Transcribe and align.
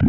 Sevgili 0.00 0.08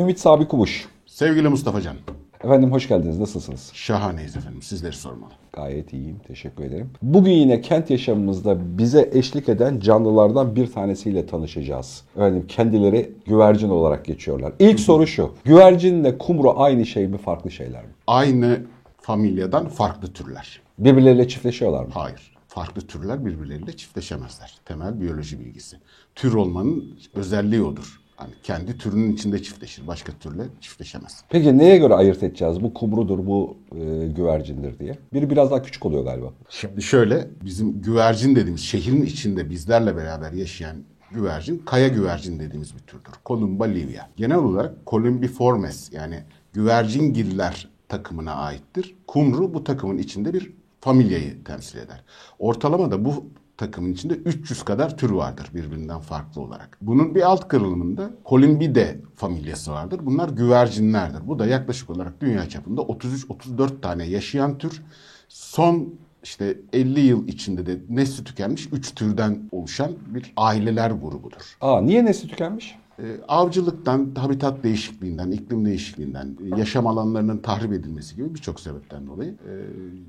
Ümit 0.00 0.20
Sabi 0.20 0.48
Kubuş. 0.48 0.88
Sevgili 1.06 1.48
Mustafa 1.48 1.80
Can. 1.80 1.96
Efendim 2.44 2.72
hoş 2.72 2.88
geldiniz. 2.88 3.18
Nasılsınız? 3.18 3.70
Şahaneyiz 3.74 4.36
efendim. 4.36 4.62
Sizleri 4.62 4.92
sormalı. 4.92 5.30
Gayet 5.52 5.92
iyiyim. 5.92 6.16
Teşekkür 6.26 6.64
ederim. 6.64 6.90
Bugün 7.02 7.32
yine 7.32 7.60
kent 7.60 7.90
yaşamımızda 7.90 8.78
bize 8.78 9.10
eşlik 9.12 9.48
eden 9.48 9.80
canlılardan 9.80 10.56
bir 10.56 10.72
tanesiyle 10.72 11.26
tanışacağız. 11.26 12.02
Efendim 12.16 12.46
kendileri 12.48 13.12
güvercin 13.26 13.68
olarak 13.68 14.04
geçiyorlar. 14.04 14.52
İlk 14.58 14.80
soru 14.80 15.06
şu. 15.06 15.34
Güvercinle 15.44 16.18
kumru 16.18 16.60
aynı 16.60 16.86
şey 16.86 17.06
mi 17.06 17.18
farklı 17.18 17.50
şeyler 17.50 17.82
mi? 17.84 17.90
Aynı 18.06 18.60
familyadan 19.00 19.68
farklı 19.68 20.12
türler. 20.12 20.60
Birbirleriyle 20.78 21.28
çiftleşiyorlar 21.28 21.84
mı? 21.84 21.90
Hayır. 21.94 22.32
Farklı 22.48 22.82
türler 22.82 23.26
birbirleriyle 23.26 23.76
çiftleşemezler. 23.76 24.58
Temel 24.64 25.00
biyoloji 25.00 25.40
bilgisi. 25.40 25.76
Tür 26.14 26.34
olmanın 26.34 26.98
özelliği 27.14 27.62
odur. 27.62 28.01
Hani 28.16 28.32
kendi 28.42 28.78
türünün 28.78 29.12
içinde 29.12 29.42
çiftleşir. 29.42 29.86
Başka 29.86 30.12
türle 30.12 30.42
çiftleşemez. 30.60 31.24
Peki 31.28 31.58
neye 31.58 31.78
göre 31.78 31.94
ayırt 31.94 32.22
edeceğiz? 32.22 32.62
Bu 32.62 32.74
kumrudur, 32.74 33.26
bu 33.26 33.56
e, 33.72 34.06
güvercindir 34.06 34.78
diye. 34.78 34.98
Biri 35.12 35.30
biraz 35.30 35.50
daha 35.50 35.62
küçük 35.62 35.86
oluyor 35.86 36.04
galiba. 36.04 36.32
Şimdi 36.48 36.82
şöyle 36.82 37.28
bizim 37.44 37.82
güvercin 37.82 38.36
dediğimiz 38.36 38.60
şehrin 38.60 39.02
içinde 39.02 39.50
bizlerle 39.50 39.96
beraber 39.96 40.32
yaşayan 40.32 40.76
güvercin 41.10 41.58
kaya 41.58 41.88
güvercin 41.88 42.40
dediğimiz 42.40 42.74
bir 42.74 42.80
türdür. 42.80 43.12
Columba 43.26 43.64
livia. 43.64 44.08
Genel 44.16 44.38
olarak 44.38 44.74
Columbiformes 44.86 45.92
yani 45.92 46.18
güvercingiller 46.52 47.68
takımına 47.88 48.34
aittir. 48.34 48.96
Kumru 49.06 49.54
bu 49.54 49.64
takımın 49.64 49.98
içinde 49.98 50.32
bir 50.32 50.52
familyayı 50.80 51.44
temsil 51.44 51.78
eder. 51.78 52.04
Ortalama 52.38 52.90
da 52.90 53.04
bu 53.04 53.24
takımın 53.62 53.92
içinde 53.92 54.14
300 54.14 54.62
kadar 54.62 54.96
tür 54.96 55.10
vardır 55.10 55.50
birbirinden 55.54 56.00
farklı 56.00 56.40
olarak. 56.40 56.78
Bunun 56.80 57.14
bir 57.14 57.22
alt 57.22 57.48
kırılımında 57.48 58.10
Columbidae 58.28 59.00
familyası 59.14 59.72
vardır. 59.72 60.00
Bunlar 60.02 60.28
güvercinlerdir. 60.28 61.28
Bu 61.28 61.38
da 61.38 61.46
yaklaşık 61.46 61.90
olarak 61.90 62.20
dünya 62.20 62.48
çapında 62.48 62.80
33-34 62.80 63.80
tane 63.80 64.04
yaşayan 64.04 64.58
tür. 64.58 64.82
Son 65.28 65.94
işte 66.22 66.58
50 66.72 67.00
yıl 67.00 67.28
içinde 67.28 67.66
de 67.66 67.78
nesli 67.88 68.24
tükenmiş 68.24 68.68
3 68.72 68.94
türden 68.94 69.48
oluşan 69.52 69.92
bir 70.06 70.32
aileler 70.36 70.90
grubudur. 70.90 71.56
Aa 71.60 71.80
niye 71.80 72.04
nesli 72.04 72.28
tükenmiş? 72.28 72.74
Ee, 73.02 73.20
avcılıktan, 73.28 74.14
habitat 74.14 74.64
değişikliğinden, 74.64 75.30
iklim 75.30 75.64
değişikliğinden, 75.64 76.36
e, 76.44 76.60
yaşam 76.60 76.86
alanlarının 76.86 77.38
tahrip 77.38 77.72
edilmesi 77.72 78.16
gibi 78.16 78.34
birçok 78.34 78.60
sebepten 78.60 79.06
dolayı 79.06 79.30
e, 79.30 79.52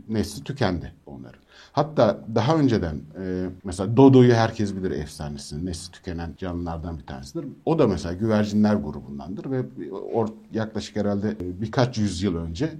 nesli 0.09 0.43
tükendi 0.43 0.93
onların. 1.05 1.39
Hatta 1.71 2.19
daha 2.35 2.57
önceden 2.57 2.95
e, 2.95 3.49
mesela 3.63 3.97
Dodo'yu 3.97 4.33
herkes 4.33 4.75
bilir 4.75 4.91
efsanesini. 4.91 5.65
Nesli 5.65 5.91
tükenen 5.91 6.33
canlılardan 6.37 6.97
bir 6.97 7.05
tanesidir. 7.05 7.45
O 7.65 7.79
da 7.79 7.87
mesela 7.87 8.13
güvercinler 8.13 8.75
grubundandır 8.75 9.51
ve 9.51 9.63
or, 9.91 10.27
yaklaşık 10.53 10.95
herhalde 10.95 11.29
e, 11.29 11.61
birkaç 11.61 11.97
yüzyıl 11.97 12.35
önce 12.35 12.73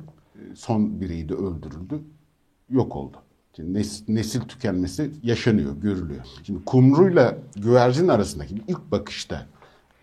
son 0.56 1.02
bireyi 1.02 1.30
de 1.30 1.34
öldürüldü. 1.34 2.00
Yok 2.70 2.96
oldu. 2.96 3.18
Şimdi 3.56 3.74
nesil, 3.74 4.14
nesil 4.14 4.42
tükenmesi 4.42 5.12
yaşanıyor, 5.24 5.76
görülüyor. 5.82 6.26
Şimdi 6.44 6.66
kumruyla 6.66 7.38
güvercin 7.56 8.08
arasındaki 8.08 8.56
ilk 8.68 8.92
bakışta 8.92 9.46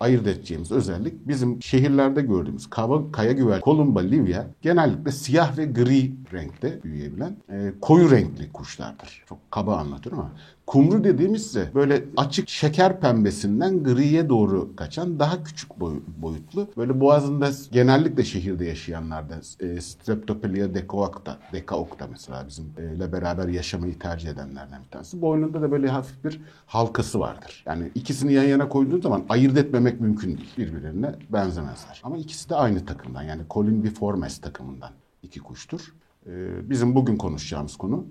ayırt 0.00 0.26
edeceğimiz 0.26 0.72
özellik 0.72 1.28
bizim 1.28 1.62
şehirlerde 1.62 2.22
gördüğümüz 2.22 2.70
kaba, 2.70 3.12
kaya 3.12 3.32
güver 3.32 3.60
Columba 3.60 4.00
livia 4.00 4.46
genellikle 4.62 5.12
siyah 5.12 5.58
ve 5.58 5.64
gri 5.64 6.12
renkte 6.32 6.82
büyüyebilen 6.82 7.36
e, 7.52 7.72
koyu 7.80 8.10
renkli 8.10 8.52
kuşlardır. 8.52 9.24
Çok 9.28 9.38
kaba 9.50 9.76
anlatıyorum 9.76 10.20
ama 10.20 10.32
kumru 10.70 11.04
dediğimizse 11.04 11.70
böyle 11.74 12.04
açık 12.16 12.48
şeker 12.48 13.00
pembesinden 13.00 13.84
griye 13.84 14.28
doğru 14.28 14.76
kaçan 14.76 15.18
daha 15.18 15.44
küçük 15.44 15.80
boy, 15.80 16.00
boyutlu. 16.18 16.68
Böyle 16.76 17.00
boğazında 17.00 17.50
genellikle 17.72 18.24
şehirde 18.24 18.64
yaşayanlarda 18.64 19.34
e, 19.60 19.80
Streptopelia 19.80 20.74
decoacta, 20.74 21.38
decaocta 21.52 22.06
mesela 22.10 22.46
bizimle 22.48 23.12
beraber 23.12 23.48
yaşamayı 23.48 23.98
tercih 23.98 24.28
edenlerden 24.28 24.82
bir 24.84 24.90
tanesi. 24.90 25.22
Boynunda 25.22 25.62
da 25.62 25.70
böyle 25.70 25.88
hafif 25.88 26.24
bir 26.24 26.40
halkası 26.66 27.20
vardır. 27.20 27.62
Yani 27.66 27.90
ikisini 27.94 28.32
yan 28.32 28.44
yana 28.44 28.68
koyduğun 28.68 29.00
zaman 29.00 29.24
ayırt 29.28 29.58
etmemek 29.58 30.00
mümkün 30.00 30.36
değil. 30.36 30.54
Birbirlerine 30.58 31.14
benzemezler. 31.32 32.00
Ama 32.04 32.16
ikisi 32.16 32.50
de 32.50 32.54
aynı 32.54 32.86
takımdan 32.86 33.22
yani 33.22 33.42
Columbiformes 33.50 34.38
takımından 34.38 34.90
iki 35.22 35.40
kuştur. 35.40 35.94
Ee, 36.26 36.70
bizim 36.70 36.94
bugün 36.94 37.16
konuşacağımız 37.16 37.76
konu 37.76 38.06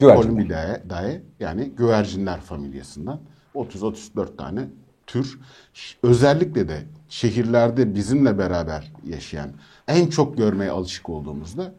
Columbidae 0.00 1.22
yani 1.40 1.70
güvercinler 1.76 2.40
familyasından 2.40 3.20
30-34 3.54 4.36
tane 4.36 4.68
tür. 5.06 5.38
Özellikle 6.02 6.68
de 6.68 6.82
şehirlerde 7.08 7.94
bizimle 7.94 8.38
beraber 8.38 8.92
yaşayan 9.06 9.50
en 9.88 10.06
çok 10.06 10.36
görmeye 10.36 10.70
alışık 10.70 11.08
olduğumuzda 11.08 11.72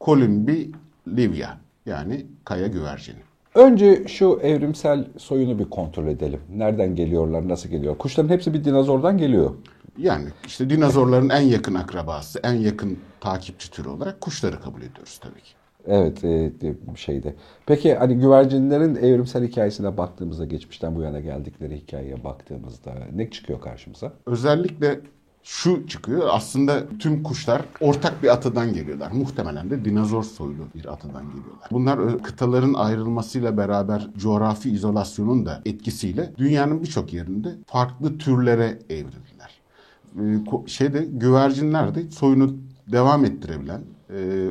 Columbi 0.00 0.70
livia 1.08 1.56
yani 1.86 2.26
kaya 2.44 2.66
güvercini. 2.66 3.18
Önce 3.54 4.08
şu 4.08 4.40
evrimsel 4.42 5.04
soyunu 5.18 5.58
bir 5.58 5.64
kontrol 5.64 6.06
edelim. 6.06 6.40
Nereden 6.56 6.94
geliyorlar, 6.94 7.48
nasıl 7.48 7.68
geliyor? 7.68 7.98
Kuşların 7.98 8.28
hepsi 8.28 8.54
bir 8.54 8.64
dinozordan 8.64 9.18
geliyor. 9.18 9.54
Yani 9.98 10.28
işte 10.46 10.70
dinozorların 10.70 11.28
en 11.28 11.40
yakın 11.40 11.74
akrabası, 11.74 12.40
en 12.42 12.54
yakın 12.54 12.98
takipçi 13.20 13.70
türü 13.70 13.88
olarak 13.88 14.20
kuşları 14.20 14.60
kabul 14.60 14.82
ediyoruz 14.82 15.18
tabii 15.22 15.42
ki. 15.42 15.57
Evet 15.88 16.24
e, 16.24 16.52
şeyde. 16.96 17.34
Peki 17.66 17.94
hani 17.94 18.14
güvercinlerin 18.18 18.94
evrimsel 18.94 19.46
hikayesine 19.46 19.96
baktığımızda 19.96 20.44
geçmişten 20.44 20.96
bu 20.96 21.02
yana 21.02 21.20
geldikleri 21.20 21.76
hikayeye 21.76 22.24
baktığımızda 22.24 22.94
ne 23.14 23.30
çıkıyor 23.30 23.60
karşımıza? 23.60 24.12
Özellikle 24.26 25.00
şu 25.42 25.86
çıkıyor. 25.86 26.28
Aslında 26.30 26.88
tüm 26.98 27.22
kuşlar 27.22 27.62
ortak 27.80 28.22
bir 28.22 28.28
atadan 28.28 28.74
geliyorlar. 28.74 29.10
Muhtemelen 29.12 29.70
de 29.70 29.84
dinozor 29.84 30.22
soylu 30.22 30.62
bir 30.74 30.92
atadan 30.92 31.24
geliyorlar. 31.26 31.68
Bunlar 31.70 32.22
kıtaların 32.22 32.74
ayrılmasıyla 32.74 33.56
beraber 33.56 34.08
coğrafi 34.16 34.70
izolasyonun 34.70 35.46
da 35.46 35.62
etkisiyle 35.64 36.32
dünyanın 36.38 36.82
birçok 36.82 37.12
yerinde 37.12 37.48
farklı 37.66 38.18
türlere 38.18 38.78
evrildiler. 38.90 39.60
Şeyde 40.66 41.04
güvercinler 41.12 41.94
de 41.94 42.10
soyunu 42.10 42.56
devam 42.92 43.24
ettirebilen, 43.24 43.80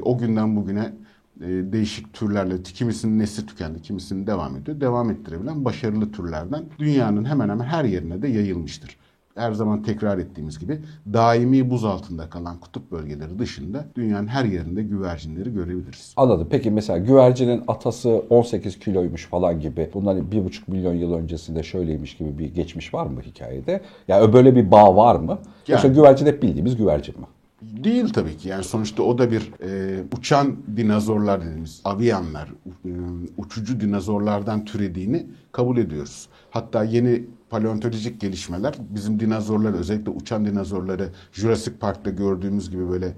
o 0.01 0.17
günden 0.17 0.55
bugüne 0.55 0.93
değişik 1.41 2.13
türlerle 2.13 2.63
kimisinin 2.63 3.19
nesli 3.19 3.45
tükendi, 3.45 3.81
kimisinin 3.81 4.27
devam 4.27 4.55
ediyor. 4.55 4.81
Devam 4.81 5.09
ettirebilen 5.09 5.65
başarılı 5.65 6.11
türlerden 6.11 6.65
dünyanın 6.79 7.25
hemen 7.25 7.49
hemen 7.49 7.65
her 7.65 7.85
yerine 7.85 8.21
de 8.21 8.27
yayılmıştır 8.27 8.97
her 9.37 9.51
zaman 9.51 9.83
tekrar 9.83 10.17
ettiğimiz 10.17 10.59
gibi 10.59 10.79
daimi 11.13 11.69
buz 11.69 11.85
altında 11.85 12.29
kalan 12.29 12.59
kutup 12.59 12.91
bölgeleri 12.91 13.39
dışında 13.39 13.85
dünyanın 13.95 14.27
her 14.27 14.45
yerinde 14.45 14.83
güvercinleri 14.83 15.53
görebiliriz. 15.53 16.13
Anladım. 16.17 16.47
Peki 16.51 16.71
mesela 16.71 16.99
güvercinin 16.99 17.63
atası 17.67 18.09
18 18.29 18.79
kiloymuş 18.79 19.25
falan 19.25 19.59
gibi 19.59 19.89
bundan 19.93 20.17
1,5 20.17 20.61
milyon 20.67 20.93
yıl 20.93 21.13
öncesinde 21.13 21.63
şöyleymiş 21.63 22.17
gibi 22.17 22.37
bir 22.37 22.53
geçmiş 22.53 22.93
var 22.93 23.05
mı 23.05 23.21
hikayede? 23.21 23.71
Ya 23.71 24.17
yani 24.17 24.33
böyle 24.33 24.55
bir 24.55 24.71
bağ 24.71 24.95
var 24.95 25.15
mı? 25.15 25.29
Yani, 25.31 25.39
Yoksa 25.67 25.87
güvercin 25.87 26.25
hep 26.25 26.43
bildiğimiz 26.43 26.77
güvercin 26.77 27.19
mi? 27.19 27.25
Değil 27.61 28.13
tabii 28.13 28.37
ki. 28.37 28.49
Yani 28.49 28.63
sonuçta 28.63 29.03
o 29.03 29.17
da 29.17 29.31
bir 29.31 29.51
e, 29.63 30.03
uçan 30.17 30.57
dinozorlar 30.77 31.41
dediğimiz 31.41 31.81
avianlar, 31.83 32.49
e, 32.85 32.91
uçucu 33.37 33.79
dinozorlardan 33.79 34.65
türediğini 34.65 35.27
kabul 35.51 35.77
ediyoruz. 35.77 36.27
Hatta 36.51 36.83
yeni 36.83 37.25
paleontolojik 37.49 38.21
gelişmeler 38.21 38.75
bizim 38.79 39.19
dinozorları 39.19 39.77
özellikle 39.77 40.11
uçan 40.11 40.45
dinozorları 40.45 41.09
Jurassic 41.31 41.77
Park'ta 41.77 42.09
gördüğümüz 42.09 42.69
gibi 42.69 42.89
böyle 42.89 43.13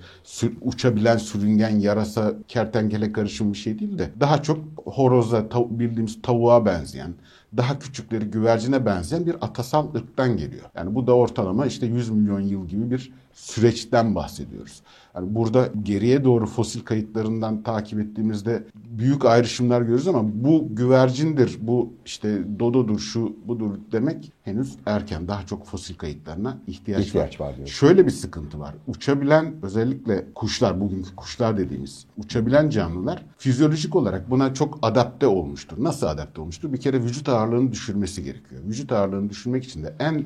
uçabilen 0.61 1.17
sürüngen 1.17 1.79
yarasa 1.79 2.33
kertenkele 2.47 3.11
karışım 3.11 3.53
bir 3.53 3.57
şey 3.57 3.79
değil 3.79 3.97
de 3.97 4.09
daha 4.19 4.41
çok 4.41 4.59
horoza 4.85 5.49
tav 5.49 5.65
bildiğimiz 5.69 6.21
tavuğa 6.21 6.65
benzeyen 6.65 7.13
daha 7.57 7.79
küçükleri 7.79 8.25
güvercine 8.25 8.85
benzeyen 8.85 9.25
bir 9.25 9.35
atasal 9.41 9.95
ırktan 9.95 10.37
geliyor. 10.37 10.65
Yani 10.75 10.95
bu 10.95 11.07
da 11.07 11.15
ortalama 11.15 11.65
işte 11.65 11.85
100 11.85 12.09
milyon 12.09 12.39
yıl 12.39 12.67
gibi 12.67 12.91
bir 12.91 13.11
süreçten 13.33 14.15
bahsediyoruz. 14.15 14.81
Yani 15.15 15.35
burada 15.35 15.69
geriye 15.83 16.23
doğru 16.23 16.45
fosil 16.45 16.81
kayıtlarından 16.81 17.63
takip 17.63 17.99
ettiğimizde 17.99 18.63
büyük 18.75 19.25
ayrışımlar 19.25 19.81
görüyoruz 19.81 20.07
ama 20.07 20.23
bu 20.33 20.75
güvercindir, 20.75 21.57
bu 21.61 21.93
işte 22.05 22.59
dododur, 22.59 22.99
şu 22.99 23.35
budur 23.45 23.77
demek 23.91 24.31
henüz 24.43 24.75
erken. 24.85 25.27
Daha 25.27 25.45
çok 25.45 25.65
fosil 25.65 25.95
kayıtlarına 25.95 26.57
ihtiyaç, 26.67 27.07
ihtiyaç 27.07 27.41
var. 27.41 27.55
var 27.59 27.65
Şöyle 27.65 28.05
bir 28.05 28.11
sıkıntı 28.11 28.59
var. 28.59 28.75
Uçabilen 28.87 29.55
özellikle 29.61 30.25
kuşlar, 30.35 30.81
bugünkü 30.81 31.15
kuşlar 31.15 31.57
dediğimiz 31.57 32.05
uçabilen 32.17 32.69
canlılar 32.69 33.25
fizyolojik 33.37 33.95
olarak 33.95 34.29
buna 34.29 34.53
çok 34.53 34.79
adapte 34.81 35.27
olmuştur. 35.27 35.83
Nasıl 35.83 36.07
adapte 36.07 36.41
olmuştur? 36.41 36.73
Bir 36.73 36.79
kere 36.79 37.03
vücut 37.03 37.29
ağırlığını 37.39 37.71
düşürmesi 37.71 38.23
gerekiyor. 38.23 38.61
Vücut 38.65 38.91
ağırlığını 38.91 39.29
düşürmek 39.29 39.63
için 39.63 39.83
de 39.83 39.95
en 39.99 40.25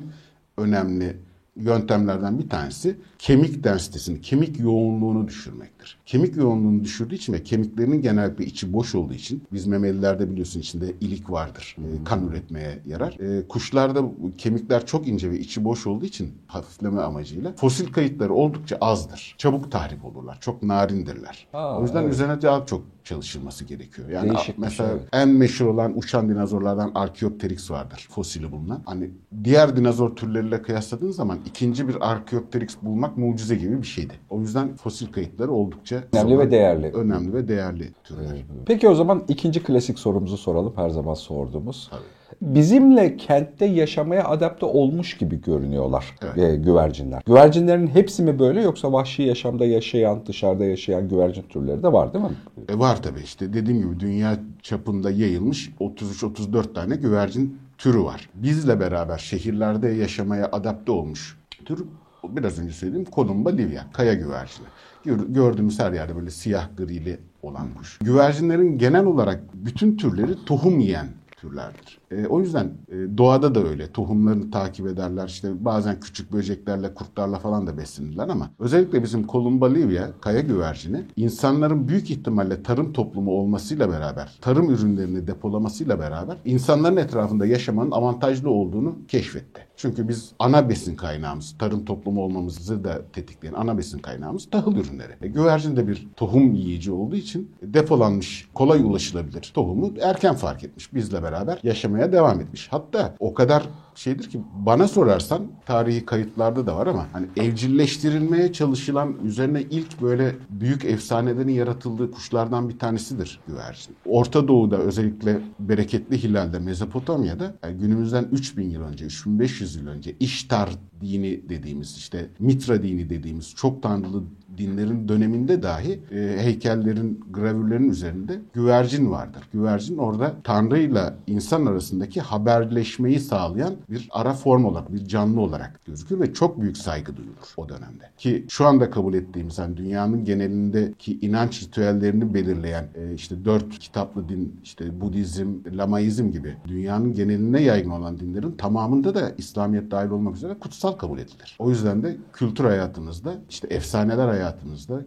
önemli 0.56 1.16
yöntemlerden 1.56 2.38
bir 2.38 2.48
tanesi 2.48 2.96
kemik 3.18 3.64
densitesini, 3.64 4.20
kemik 4.20 4.60
yoğunluğunu 4.60 5.28
düşürmektir. 5.28 5.98
Kemik 6.06 6.36
yoğunluğunu 6.36 6.84
düşürdüğü 6.84 7.14
için 7.14 7.32
ve 7.32 7.42
kemiklerinin 7.42 8.02
genellikle 8.02 8.44
içi 8.44 8.72
boş 8.72 8.94
olduğu 8.94 9.14
için 9.14 9.42
biz 9.52 9.66
memelilerde 9.66 10.30
biliyorsun 10.30 10.60
içinde 10.60 10.94
ilik 11.00 11.30
vardır. 11.30 11.76
E, 11.78 12.04
kan 12.04 12.28
üretmeye 12.28 12.78
yarar. 12.86 13.18
E, 13.20 13.48
kuşlarda 13.48 14.02
kemikler 14.38 14.86
çok 14.86 15.08
ince 15.08 15.30
ve 15.30 15.38
içi 15.38 15.64
boş 15.64 15.86
olduğu 15.86 16.04
için 16.04 16.32
hafifleme 16.46 17.00
amacıyla 17.00 17.52
fosil 17.56 17.92
kayıtları 17.92 18.34
oldukça 18.34 18.78
azdır. 18.80 19.34
Çabuk 19.38 19.72
tahrip 19.72 20.04
olurlar. 20.04 20.38
Çok 20.40 20.62
narindirler. 20.62 21.46
Aa, 21.52 21.78
o 21.78 21.82
yüzden 21.82 22.02
evet. 22.02 22.14
üzerine 22.14 22.42
daha 22.42 22.66
çok 22.66 22.82
çalışılması 23.04 23.64
gerekiyor. 23.64 24.08
Yani 24.08 24.30
Değişik 24.30 24.58
mesela 24.58 24.88
şey, 24.88 24.98
en 25.12 25.28
meşhur 25.28 25.66
olan 25.66 25.98
uçan 25.98 26.28
dinozorlardan 26.28 26.92
Archaeopteryx 26.94 27.70
vardır. 27.70 28.08
Fosili 28.10 28.52
bulunan. 28.52 28.82
Hani 28.86 29.10
diğer 29.44 29.76
dinozor 29.76 30.16
türleriyle 30.16 30.62
kıyasladığın 30.62 31.10
zaman 31.10 31.38
ikinci 31.46 31.88
bir 31.88 32.10
Archaeopteryx 32.12 32.76
bulmak 32.82 33.16
mucize 33.16 33.54
gibi 33.54 33.82
bir 33.82 33.86
şeydi. 33.86 34.12
O 34.30 34.40
yüzden 34.40 34.76
fosil 34.76 35.12
kayıtları 35.12 35.52
oldukça 35.52 36.04
Önemli 36.12 36.38
ve 36.38 36.50
değerli. 36.50 36.86
Önemli 36.86 37.34
ve 37.34 37.48
değerli 37.48 37.92
türler. 38.04 38.44
Peki 38.66 38.88
o 38.88 38.94
zaman 38.94 39.22
ikinci 39.28 39.62
klasik 39.62 39.98
sorumuzu 39.98 40.36
soralım. 40.36 40.72
Her 40.76 40.90
zaman 40.90 41.14
sorduğumuz. 41.14 41.88
Tabii. 41.90 42.00
Bizimle 42.42 43.16
kentte 43.16 43.66
yaşamaya 43.66 44.24
adapte 44.24 44.66
olmuş 44.66 45.16
gibi 45.16 45.40
görünüyorlar 45.42 46.14
Evet. 46.22 46.38
e, 46.38 46.56
güvercinler. 46.56 47.22
Güvercinlerin 47.26 47.86
hepsi 47.86 48.22
mi 48.22 48.38
böyle 48.38 48.62
yoksa 48.62 48.92
vahşi 48.92 49.22
yaşamda 49.22 49.66
yaşayan, 49.66 50.26
dışarıda 50.26 50.64
yaşayan 50.64 51.08
güvercin 51.08 51.42
türleri 51.42 51.82
de 51.82 51.92
var 51.92 52.14
değil 52.14 52.24
mi? 52.24 52.30
E 52.68 52.78
var 52.78 53.02
tabii 53.02 53.20
işte 53.20 53.52
dediğim 53.52 53.82
gibi 53.82 54.00
dünya 54.00 54.38
çapında 54.62 55.10
yayılmış 55.10 55.70
33-34 55.80 56.74
tane 56.74 56.96
güvercin 56.96 57.58
türü 57.78 58.02
var. 58.02 58.28
Bizle 58.34 58.80
beraber 58.80 59.18
şehirlerde 59.18 59.88
yaşamaya 59.88 60.48
adapte 60.52 60.92
olmuş 60.92 61.38
tür 61.64 61.84
biraz 62.28 62.58
önce 62.58 62.72
söylediğim 62.72 63.06
Columba 63.14 63.50
livia, 63.50 63.82
kaya 63.92 64.14
güvercini. 64.14 64.66
Gör- 65.04 65.26
Gördüğümüz 65.28 65.78
her 65.80 65.92
yerde 65.92 66.16
böyle 66.16 66.30
siyah 66.30 66.68
grili 66.76 67.20
olan 67.42 67.74
kuş. 67.74 67.98
Güvercinlerin 67.98 68.78
genel 68.78 69.04
olarak 69.04 69.40
bütün 69.54 69.96
türleri 69.96 70.44
tohum 70.44 70.78
yiyen 70.80 71.06
türlerdir. 71.36 71.98
E, 72.10 72.26
o 72.26 72.40
yüzden 72.40 72.72
e, 72.88 73.18
doğada 73.18 73.54
da 73.54 73.68
öyle. 73.68 73.92
Tohumlarını 73.92 74.50
takip 74.50 74.86
ederler. 74.86 75.26
İşte 75.28 75.64
bazen 75.64 76.00
küçük 76.00 76.32
böceklerle, 76.32 76.94
kurtlarla 76.94 77.38
falan 77.38 77.66
da 77.66 77.78
beslenirler 77.78 78.28
ama 78.28 78.50
özellikle 78.58 79.02
bizim 79.02 79.26
Columba 79.26 79.66
livia, 79.66 80.06
kaya 80.20 80.40
güvercini 80.40 81.02
insanların 81.16 81.88
büyük 81.88 82.10
ihtimalle 82.10 82.62
tarım 82.62 82.92
toplumu 82.92 83.30
olmasıyla 83.30 83.90
beraber, 83.90 84.38
tarım 84.40 84.70
ürünlerini 84.70 85.26
depolamasıyla 85.26 85.98
beraber 85.98 86.36
insanların 86.44 86.96
etrafında 86.96 87.46
yaşamanın 87.46 87.90
avantajlı 87.90 88.50
olduğunu 88.50 88.96
keşfetti. 89.08 89.66
Çünkü 89.76 90.08
biz 90.08 90.32
ana 90.38 90.68
besin 90.68 90.96
kaynağımız, 90.96 91.54
tarım 91.58 91.84
toplumu 91.84 92.20
olmamızı 92.20 92.84
da 92.84 93.02
tetikleyen 93.12 93.54
ana 93.54 93.78
besin 93.78 93.98
kaynağımız 93.98 94.50
tahıl 94.50 94.76
ürünleri. 94.76 95.12
E, 95.22 95.28
güvercin 95.28 95.76
de 95.76 95.88
bir 95.88 96.08
tohum 96.16 96.54
yiyici 96.54 96.92
olduğu 96.92 97.16
için 97.16 97.50
depolanmış, 97.62 98.48
kolay 98.54 98.80
ulaşılabilir 98.80 99.50
tohumu 99.54 99.92
erken 100.02 100.34
fark 100.34 100.64
etmiş. 100.64 100.94
Bizle 100.94 101.22
beraber 101.22 101.58
yaşamaya 101.62 102.03
devam 102.12 102.40
etmiş. 102.40 102.68
Hatta 102.70 103.14
o 103.18 103.34
kadar 103.34 103.68
şeydir 103.94 104.30
ki 104.30 104.40
bana 104.54 104.88
sorarsan 104.88 105.42
tarihi 105.66 106.06
kayıtlarda 106.06 106.66
da 106.66 106.76
var 106.76 106.86
ama 106.86 107.06
hani 107.12 107.26
evcilleştirilmeye 107.36 108.52
çalışılan 108.52 109.14
üzerine 109.24 109.62
ilk 109.62 110.02
böyle 110.02 110.36
büyük 110.50 110.84
efsanelerin 110.84 111.48
yaratıldığı 111.48 112.10
kuşlardan 112.10 112.68
bir 112.68 112.78
tanesidir 112.78 113.40
güvercin. 113.46 113.96
Orta 114.06 114.48
Doğu'da 114.48 114.78
özellikle 114.78 115.40
bereketli 115.60 116.22
Hilal'de 116.22 116.58
Mezopotamya'da 116.58 117.54
yani 117.64 117.78
günümüzden 117.78 118.28
3000 118.32 118.70
yıl 118.70 118.82
önce 118.82 119.04
3500 119.04 119.76
yıl 119.76 119.86
önce 119.86 120.16
İştar 120.20 120.70
dini 121.00 121.48
dediğimiz 121.48 121.96
işte 121.96 122.30
Mitra 122.38 122.82
dini 122.82 123.10
dediğimiz 123.10 123.54
çok 123.54 123.82
tanrılı 123.82 124.22
dinlerin 124.58 125.08
döneminde 125.08 125.62
dahi 125.62 126.00
e, 126.10 126.36
heykellerin, 126.42 127.24
gravürlerin 127.30 127.90
üzerinde 127.90 128.40
güvercin 128.52 129.10
vardır. 129.10 129.42
Güvercin 129.52 129.98
orada 129.98 130.34
Tanrı'yla 130.44 131.16
insan 131.26 131.66
arasındaki 131.84 132.20
haberleşmeyi 132.20 133.20
sağlayan 133.20 133.74
bir 133.90 134.08
ara 134.10 134.32
form 134.32 134.64
olarak, 134.64 134.92
bir 134.92 135.06
canlı 135.06 135.40
olarak 135.40 135.80
gözükür 135.84 136.20
ve 136.20 136.32
çok 136.34 136.60
büyük 136.60 136.76
saygı 136.76 137.16
duyulur 137.16 137.54
o 137.56 137.68
dönemde. 137.68 138.10
Ki 138.18 138.44
şu 138.48 138.66
anda 138.66 138.90
kabul 138.90 139.14
ettiğimiz 139.14 139.58
hani 139.58 139.76
dünyanın 139.76 140.24
genelindeki 140.24 141.18
inanç 141.20 141.62
ritüellerini 141.62 142.34
belirleyen 142.34 142.88
e, 142.94 143.14
işte 143.14 143.44
dört 143.44 143.78
kitaplı 143.78 144.28
din, 144.28 144.60
işte 144.62 145.00
Budizm, 145.00 145.54
Lamaizm 145.72 146.30
gibi 146.30 146.56
dünyanın 146.68 147.12
geneline 147.12 147.62
yaygın 147.62 147.90
olan 147.90 148.20
dinlerin 148.20 148.52
tamamında 148.52 149.14
da 149.14 149.32
İslamiyet 149.38 149.90
dahil 149.90 150.10
olmak 150.10 150.36
üzere 150.36 150.54
kutsal 150.54 150.92
kabul 150.92 151.18
edilir. 151.18 151.56
O 151.58 151.70
yüzden 151.70 152.02
de 152.02 152.16
kültür 152.32 152.64
hayatınızda, 152.64 153.34
işte 153.50 153.68
efsaneler 153.70 154.28
hayatınızda 154.28 155.00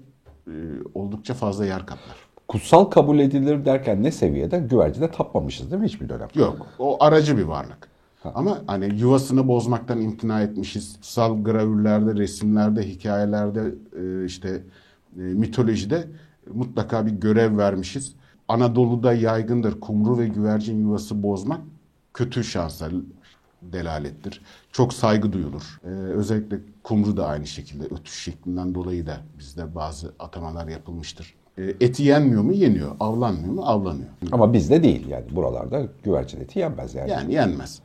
e, 0.48 0.54
oldukça 0.94 1.34
fazla 1.34 1.66
yer 1.66 1.86
kaplar. 1.86 2.27
Kutsal 2.48 2.86
kabul 2.86 3.20
edilir 3.20 3.66
derken 3.66 4.04
ne 4.04 4.12
seviyede? 4.12 4.60
Güvercine 4.60 5.12
tapmamışız 5.12 5.72
değil 5.72 5.82
mi 5.82 5.88
hiçbir 5.88 6.10
dönem? 6.10 6.28
Yok. 6.36 6.68
O 6.80 7.04
aracı 7.04 7.38
bir 7.38 7.44
varlık. 7.44 7.90
Ama 8.24 8.58
hani 8.68 9.00
yuvasını 9.00 9.48
bozmaktan 9.48 10.02
imtina 10.02 10.42
etmişiz. 10.42 10.94
Kutsal 10.96 11.44
gravürlerde, 11.44 12.16
resimlerde, 12.16 12.90
hikayelerde, 12.90 13.76
e, 14.00 14.26
işte 14.26 14.64
e, 15.18 15.20
mitolojide 15.20 16.08
mutlaka 16.54 17.06
bir 17.06 17.12
görev 17.12 17.58
vermişiz. 17.58 18.16
Anadolu'da 18.48 19.14
yaygındır 19.14 19.80
kumru 19.80 20.18
ve 20.18 20.28
güvercin 20.28 20.82
yuvası 20.82 21.24
bozmak 21.24 21.62
kötü 22.14 22.44
şansa 22.44 22.90
delalettir. 23.62 24.42
Çok 24.72 24.94
saygı 24.94 25.34
duyulur. 25.34 25.80
E, 25.84 25.88
özellikle 25.90 26.60
kumru 26.84 27.18
da 27.18 27.28
aynı 27.28 27.48
şekilde 27.48 27.86
ötüş 27.86 28.24
şeklinden 28.24 28.76
dolayı 28.76 29.08
da 29.08 29.18
bizde 29.40 29.76
bazı 29.76 30.14
atamalar 30.20 30.68
yapılmıştır. 30.68 31.37
E, 31.58 31.64
eti 31.82 32.04
yenmiyor 32.04 32.42
mu? 32.42 32.54
Yeniyor. 32.54 32.92
Avlanmıyor 33.00 33.54
mu? 33.54 33.62
Avlanıyor. 33.66 34.08
Ama 34.32 34.54
bizde 34.54 34.84
değil 34.84 35.08
yani 35.08 35.26
buralarda 35.32 35.82
güvercin 36.04 36.42
eti 36.42 36.60
yenmez 36.60 36.96
yani. 36.96 37.12
Yani 37.12 37.34
yenmez. 37.34 37.80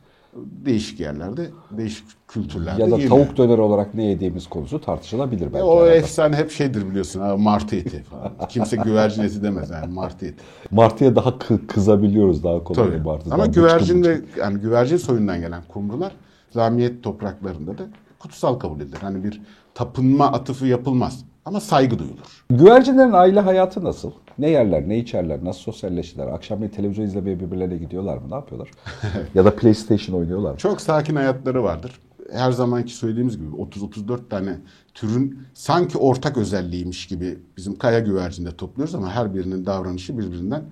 Değişik 0.65 0.99
yerlerde, 0.99 1.49
değişik 1.71 2.05
kültürlerde 2.27 2.81
ya 2.81 2.91
da 2.91 2.95
yeniyor. 2.97 3.09
tavuk 3.09 3.37
döner 3.37 3.57
olarak 3.57 3.93
ne 3.93 4.03
yediğimiz 4.03 4.47
konusu 4.47 4.81
tartışılabilir 4.81 5.45
belki. 5.45 5.57
E, 5.57 5.63
o 5.63 5.77
arada. 5.77 5.93
efsane 5.95 6.35
hep 6.35 6.51
şeydir 6.51 6.89
biliyorsun 6.89 7.19
ha, 7.19 7.37
martı 7.37 7.75
eti 7.75 8.03
falan. 8.03 8.31
Kimse 8.49 8.77
güvercin 8.77 9.23
eti 9.23 9.43
demez 9.43 9.69
yani 9.69 9.93
martı 9.93 10.25
eti. 10.25 10.43
Martıya 10.71 11.15
daha 11.15 11.29
kı- 11.29 11.67
kızabiliyoruz 11.67 12.43
daha 12.43 12.63
kolay 12.63 12.87
Tabii. 12.87 12.99
martıdan. 13.03 13.35
Ama 13.35 13.45
güvercin 13.45 14.03
de 14.03 14.21
yani 14.39 14.59
güvercin 14.59 14.97
soyundan 14.97 15.39
gelen 15.39 15.63
kumrular 15.67 16.11
İslamiyet 16.49 17.03
topraklarında 17.03 17.77
da 17.77 17.83
kutsal 18.19 18.55
kabul 18.59 18.81
edilir. 18.81 18.97
Hani 19.01 19.23
bir 19.23 19.41
tapınma 19.73 20.25
atıfı 20.31 20.67
yapılmaz 20.67 21.25
ama 21.45 21.59
saygı 21.59 21.99
duyulur. 21.99 22.45
Güvercinlerin 22.49 23.11
aile 23.11 23.39
hayatı 23.39 23.83
nasıl? 23.83 24.11
Ne 24.39 24.49
yerler, 24.49 24.89
ne 24.89 24.97
içerler, 24.97 25.45
nasıl 25.45 25.61
sosyalleşirler? 25.61 26.27
Akşamleyin 26.27 26.71
televizyon 26.71 27.05
izlemeye 27.05 27.39
birbirlerine 27.39 27.77
gidiyorlar 27.77 28.17
mı? 28.17 28.29
Ne 28.29 28.35
yapıyorlar? 28.35 28.71
ya 29.35 29.45
da 29.45 29.55
PlayStation 29.55 30.19
oynuyorlar 30.19 30.51
mı? 30.51 30.57
Çok 30.57 30.81
sakin 30.81 31.15
hayatları 31.15 31.63
vardır. 31.63 31.99
Her 32.31 32.51
zamanki 32.51 32.93
söylediğimiz 32.93 33.37
gibi 33.37 33.55
30-34 33.55 34.29
tane 34.29 34.57
türün 34.93 35.39
sanki 35.53 35.97
ortak 35.97 36.37
özelliğiymiş 36.37 37.07
gibi 37.07 37.39
bizim 37.57 37.77
kaya 37.77 37.99
güvercinde 37.99 38.55
topluyoruz 38.55 38.95
ama 38.95 39.11
her 39.11 39.35
birinin 39.35 39.65
davranışı 39.65 40.17
birbirinden 40.17 40.63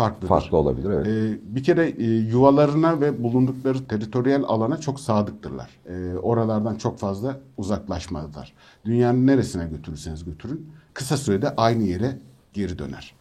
farklıdır. 0.00 0.28
Farklı 0.28 0.56
olabilir 0.56 0.90
evet. 0.90 1.06
Ee, 1.06 1.38
bir 1.54 1.64
kere 1.64 1.88
e, 1.88 2.04
yuvalarına 2.04 3.00
ve 3.00 3.22
bulundukları 3.22 3.84
teritoriyel 3.84 4.42
alana 4.42 4.76
çok 4.80 5.00
sadıktırlar. 5.00 5.70
Ee, 5.86 6.14
oralardan 6.18 6.76
çok 6.76 6.98
fazla 6.98 7.40
uzaklaşmazlar. 7.56 8.52
Dünyanın 8.84 9.26
neresine 9.26 9.66
götürürseniz 9.66 10.24
götürün 10.24 10.70
kısa 10.94 11.16
sürede 11.16 11.56
aynı 11.56 11.82
yere 11.82 12.18
geri 12.52 12.78
döner. 12.78 13.14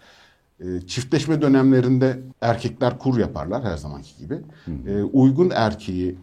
Ee, 0.59 0.81
çiftleşme 0.87 1.41
dönemlerinde 1.41 2.19
erkekler 2.41 2.99
kur 2.99 3.17
yaparlar 3.17 3.63
her 3.63 3.77
zamanki 3.77 4.17
gibi. 4.17 4.41
Ee, 4.87 5.03
uygun 5.03 5.49
erkeği 5.49 6.15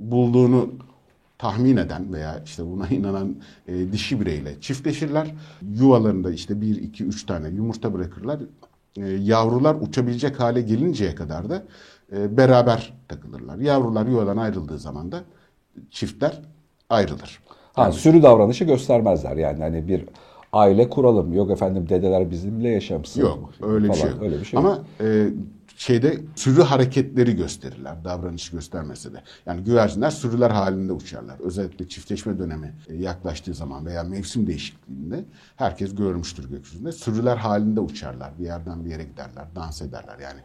bulduğunu 0.00 0.72
tahmin 1.38 1.76
eden 1.76 2.12
veya 2.12 2.42
işte 2.44 2.66
buna 2.66 2.88
inanan 2.98 3.36
e, 3.68 3.92
dişi 3.92 4.20
bireyle 4.20 4.60
çiftleşirler. 4.60 5.34
Yuvalarında 5.62 6.32
işte 6.32 6.60
bir, 6.60 6.76
iki, 6.76 7.04
üç 7.04 7.26
tane 7.26 7.48
yumurta 7.48 7.94
bırakırlar. 7.94 8.40
E, 9.02 9.08
yavrular 9.08 9.74
uçabilecek 9.80 10.40
hale 10.40 10.60
gelinceye 10.60 11.14
kadar 11.14 11.50
da 11.50 11.62
e, 12.16 12.36
beraber 12.36 12.92
takılırlar. 13.08 13.58
Yavrular 13.58 14.06
yuvadan 14.06 14.36
ayrıldığı 14.36 14.78
zaman 14.78 15.12
da 15.12 15.20
çiftler 15.90 16.42
ayrılır. 16.90 17.40
Ha, 17.72 17.92
sürü 17.92 18.22
davranışı 18.22 18.64
göstermezler 18.64 19.36
yani 19.36 19.62
hani 19.62 19.88
bir 19.88 20.04
aile 20.52 20.88
kuralım. 20.90 21.32
Yok 21.32 21.50
efendim 21.50 21.88
dedeler 21.88 22.30
bizimle 22.30 22.68
yaşamışsın. 22.68 23.20
Yok 23.20 23.50
öyle 23.62 23.84
bir 23.84 23.88
falan. 23.88 24.00
şey 24.00 24.10
yok. 24.10 24.22
Öyle 24.22 24.40
bir 24.40 24.44
şey 24.44 24.58
Ama 24.58 24.68
yok. 24.68 24.84
e, 25.00 25.26
şeyde 25.78 26.20
sürü 26.34 26.62
hareketleri 26.62 27.36
gösterirler. 27.36 28.04
Davranış 28.04 28.50
göstermese 28.50 29.12
de. 29.12 29.22
Yani 29.46 29.64
güvercinler 29.64 30.10
sürüler 30.10 30.50
halinde 30.50 30.92
uçarlar. 30.92 31.40
Özellikle 31.40 31.88
çiftleşme 31.88 32.38
dönemi 32.38 32.74
e, 32.88 32.94
yaklaştığı 32.94 33.54
zaman 33.54 33.86
veya 33.86 34.02
mevsim 34.02 34.46
değişikliğinde 34.46 35.24
herkes 35.56 35.94
görmüştür 35.94 36.50
gökyüzünde. 36.50 36.92
Sürüler 36.92 37.36
halinde 37.36 37.80
uçarlar. 37.80 38.38
Bir 38.38 38.44
yerden 38.44 38.84
bir 38.84 38.90
yere 38.90 39.04
giderler. 39.04 39.46
Dans 39.54 39.82
ederler 39.82 40.18
yani. 40.18 40.40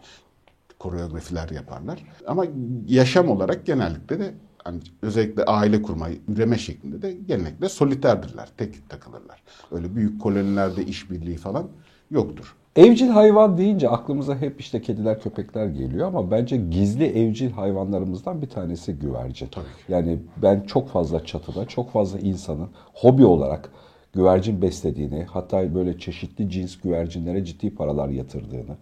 Koreografiler 0.80 1.50
yaparlar. 1.50 2.04
Ama 2.28 2.46
yaşam 2.88 3.30
olarak 3.30 3.66
genellikle 3.66 4.20
de 4.20 4.34
hani 4.64 4.80
özellikle 5.02 5.44
aile 5.44 5.82
kurma, 5.82 6.08
üreme 6.28 6.58
şeklinde 6.58 7.02
de 7.02 7.14
genellikle 7.14 7.70
soliterdirler, 7.70 8.50
tek 8.58 8.90
takılırlar. 8.90 9.44
Öyle 9.72 9.96
büyük 9.96 10.22
kolonilerde 10.22 10.86
işbirliği 10.86 11.38
falan 11.38 11.68
yoktur. 12.12 12.56
Evcil 12.76 13.10
hayvan 13.10 13.58
deyince 13.58 13.90
aklımıza 13.90 14.36
hep 14.36 14.60
işte 14.62 14.82
kediler, 14.82 15.22
köpekler 15.22 15.68
geliyor 15.68 16.08
ama 16.08 16.32
bence 16.32 16.58
gizli 16.58 17.06
evcil 17.06 17.52
hayvanlarımızdan 17.52 18.42
bir 18.42 18.50
tanesi 18.50 18.94
güvercin. 18.94 19.48
Tabii 19.48 19.66
Yani 19.90 20.20
ben 20.38 20.62
çok 20.62 20.90
fazla 20.90 21.26
çatıda, 21.26 21.66
çok 21.66 21.92
fazla 21.92 22.20
insanın 22.20 22.70
hobi 22.94 23.26
olarak 23.26 23.72
güvercin 24.14 24.62
beslediğini, 24.62 25.24
hatta 25.24 25.76
böyle 25.76 26.00
çeşitli 26.00 26.50
cins 26.50 26.78
güvercinlere 26.78 27.46
ciddi 27.46 27.76
paralar 27.76 28.10
yatırdığını, 28.10 28.78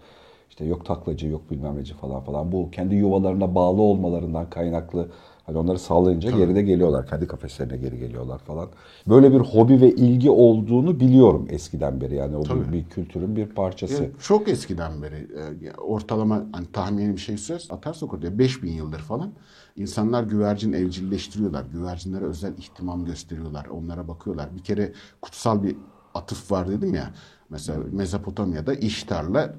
işte 0.52 0.66
yok 0.66 0.86
taklacı, 0.86 1.28
yok 1.28 1.52
bilmem 1.52 1.78
neci 1.78 1.94
falan 1.94 2.22
falan. 2.22 2.52
Bu 2.52 2.72
kendi 2.72 2.96
yuvalarına 2.96 3.56
bağlı 3.56 3.82
olmalarından 3.82 4.50
kaynaklı 4.50 5.08
Hani 5.46 5.58
onları 5.58 5.80
sağlayınca 5.80 6.32
geri 6.32 6.56
de 6.56 6.62
geliyorlar. 6.62 7.08
Kendi 7.08 7.28
kafeslerine 7.28 7.78
geri 7.78 8.00
geliyorlar 8.00 8.40
falan. 8.40 8.70
Böyle 9.08 9.34
bir 9.34 9.40
hobi 9.40 9.82
ve 9.82 9.92
ilgi 9.92 10.30
olduğunu 10.30 11.00
biliyorum 11.00 11.48
eskiden 11.50 12.02
beri. 12.02 12.16
Yani 12.16 12.36
o 12.38 12.44
bir, 12.44 12.74
bir 12.74 12.86
kültürün 12.90 13.36
bir 13.36 13.46
parçası. 13.46 14.04
Ya 14.04 14.10
çok 14.20 14.50
eskiden 14.50 15.02
beri 15.02 15.28
e, 15.66 15.72
ortalama 15.72 16.44
hani 16.52 16.68
tahmini 16.74 17.14
bir 17.14 17.22
şey 17.22 17.38
söz 17.38 17.72
atarsak 17.72 18.14
oraya 18.14 18.40
5000 18.40 18.72
yıldır 18.72 19.00
falan 19.00 19.32
insanlar 19.76 20.24
güvercin 20.24 20.74
evcilleştiriyorlar. 20.74 21.66
Güvercinlere 21.74 22.26
özel 22.26 22.58
ihtimam 22.58 23.06
gösteriyorlar. 23.06 23.66
Onlara 23.66 24.08
bakıyorlar. 24.08 24.50
Bir 24.56 24.64
kere 24.64 24.94
kutsal 25.22 25.64
bir 25.64 25.76
atıf 26.14 26.52
var 26.52 26.70
dedim 26.70 26.94
ya. 26.94 27.14
Mesela 27.50 27.80
Mezopotamya'da 27.92 28.74
İştar'la 28.74 29.56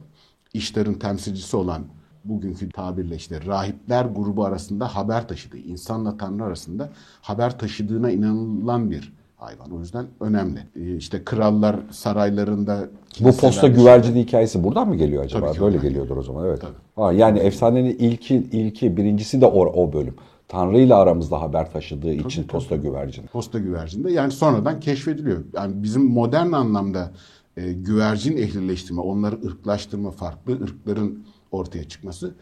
İştar'ın 0.55 0.95
temsilcisi 0.95 1.57
olan 1.57 1.83
bugünkü 2.25 2.71
tabirle 2.71 3.17
işte 3.17 3.47
rahipler 3.47 4.05
grubu 4.05 4.45
arasında 4.45 4.97
haber 4.97 5.29
taşıdığı, 5.29 5.59
insanla 5.59 6.17
Tanrı 6.17 6.45
arasında 6.45 6.91
haber 7.21 7.59
taşıdığına 7.59 8.11
inanılan 8.11 8.91
bir 8.91 9.13
hayvan. 9.37 9.71
O 9.71 9.81
yüzden 9.81 10.07
önemli. 10.21 10.59
Ee, 10.77 10.97
işte 10.97 11.25
krallar 11.25 11.77
saraylarında 11.91 12.89
bu 13.21 13.37
posta 13.37 13.69
güvercin 13.69 14.17
hikayesi 14.17 14.65
buradan 14.65 14.89
mı 14.89 14.97
geliyor 14.97 15.25
acaba? 15.25 15.53
Tabii 15.53 15.61
Böyle 15.61 15.79
geliyordur 15.79 16.17
o 16.17 16.23
zaman. 16.23 16.47
Evet. 16.47 16.63
Ha, 16.97 17.13
yani 17.13 17.39
efsanenin 17.39 17.97
ilki 17.99 18.35
ilki 18.35 18.97
birincisi 18.97 19.41
de 19.41 19.47
o, 19.47 19.67
o 19.67 19.93
bölüm. 19.93 20.15
Tanrı 20.49 20.79
ile 20.79 20.95
aramızda 20.95 21.41
haber 21.41 21.73
taşıdığı 21.73 22.13
için 22.13 22.45
posta 22.45 22.77
güvercin. 22.77 23.27
Posta 23.27 23.59
güvercinde 23.59 24.13
yani 24.13 24.33
sonradan 24.33 24.81
keşfediliyor. 24.81 25.45
Yani 25.55 25.83
bizim 25.83 26.05
modern 26.05 26.53
anlamda 26.53 27.11
e, 27.57 27.73
güvercin 27.73 28.37
ehlileştirme, 28.37 29.01
onları 29.01 29.47
ırklaştırma, 29.47 30.11
farklı 30.11 30.53
ırkların 30.53 31.25
ortaya 31.51 31.85
çıkması 31.85 32.35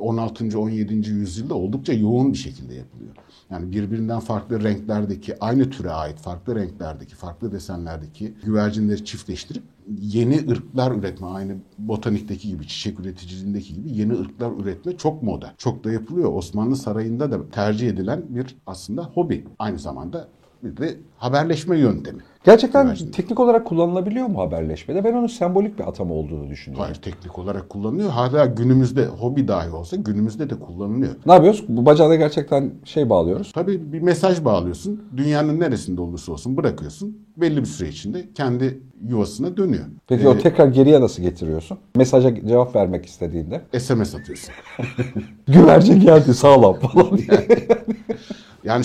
16. 0.00 0.58
17. 0.58 1.10
yüzyılda 1.10 1.54
oldukça 1.54 1.92
yoğun 1.92 2.32
bir 2.32 2.38
şekilde 2.38 2.74
yapılıyor. 2.74 3.14
Yani 3.50 3.72
birbirinden 3.72 4.20
farklı 4.20 4.64
renklerdeki, 4.64 5.38
aynı 5.40 5.70
türe 5.70 5.90
ait 5.90 6.18
farklı 6.18 6.54
renklerdeki, 6.54 7.14
farklı 7.14 7.52
desenlerdeki 7.52 8.34
güvercinleri 8.44 9.04
çiftleştirip 9.04 9.62
yeni 10.00 10.50
ırklar 10.50 10.92
üretme, 10.92 11.26
aynı 11.26 11.56
botanikteki 11.78 12.48
gibi, 12.48 12.66
çiçek 12.68 13.00
üreticiliğindeki 13.00 13.74
gibi 13.74 13.92
yeni 13.92 14.12
ırklar 14.12 14.52
üretme 14.62 14.96
çok 14.96 15.22
moda. 15.22 15.54
Çok 15.58 15.84
da 15.84 15.92
yapılıyor. 15.92 16.32
Osmanlı 16.32 16.76
Sarayı'nda 16.76 17.32
da 17.32 17.50
tercih 17.50 17.88
edilen 17.88 18.24
bir 18.28 18.56
aslında 18.66 19.04
hobi. 19.04 19.44
Aynı 19.58 19.78
zamanda 19.78 20.28
de 20.76 20.96
haberleşme 21.18 21.78
yöntemi. 21.78 22.18
Gerçekten 22.44 22.84
Güvercin. 22.84 23.10
teknik 23.10 23.40
olarak 23.40 23.64
kullanılabiliyor 23.66 24.26
mu 24.26 24.40
haberleşmede? 24.40 25.04
Ben 25.04 25.12
onun 25.12 25.26
sembolik 25.26 25.78
bir 25.78 25.88
atama 25.88 26.14
olduğunu 26.14 26.48
düşünüyorum. 26.50 26.84
Hayır 26.84 26.94
teknik 27.02 27.38
olarak 27.38 27.68
kullanılıyor. 27.68 28.10
Hala 28.10 28.46
günümüzde 28.46 29.06
hobi 29.06 29.48
dahi 29.48 29.70
olsa 29.70 29.96
günümüzde 29.96 30.50
de 30.50 30.54
kullanılıyor. 30.60 31.14
Ne 31.26 31.32
yapıyoruz? 31.32 31.64
Bu 31.68 31.86
bacağına 31.86 32.14
gerçekten 32.14 32.70
şey 32.84 33.10
bağlıyoruz. 33.10 33.52
Tabii 33.52 33.92
bir 33.92 34.00
mesaj 34.00 34.44
bağlıyorsun. 34.44 35.02
Dünyanın 35.16 35.60
neresinde 35.60 36.00
olursa 36.00 36.32
olsun 36.32 36.56
bırakıyorsun. 36.56 37.18
Belli 37.36 37.60
bir 37.60 37.66
süre 37.66 37.88
içinde 37.88 38.28
kendi 38.34 38.80
yuvasına 39.08 39.56
dönüyor. 39.56 39.84
Peki 40.08 40.24
Ee, 40.24 40.28
o 40.28 40.38
tekrar 40.38 40.66
geriye 40.66 41.00
nasıl 41.00 41.22
getiriyorsun? 41.22 41.78
Mesaja 41.96 42.46
cevap 42.46 42.76
vermek 42.76 43.06
istediğinde. 43.06 43.62
SMS 43.78 44.14
atıyorsun. 44.14 44.54
Güvercin 45.48 46.00
geldi 46.00 46.34
sağlam 46.34 46.74
falan 46.78 47.18
diye. 47.18 47.26
Yani 47.30 47.46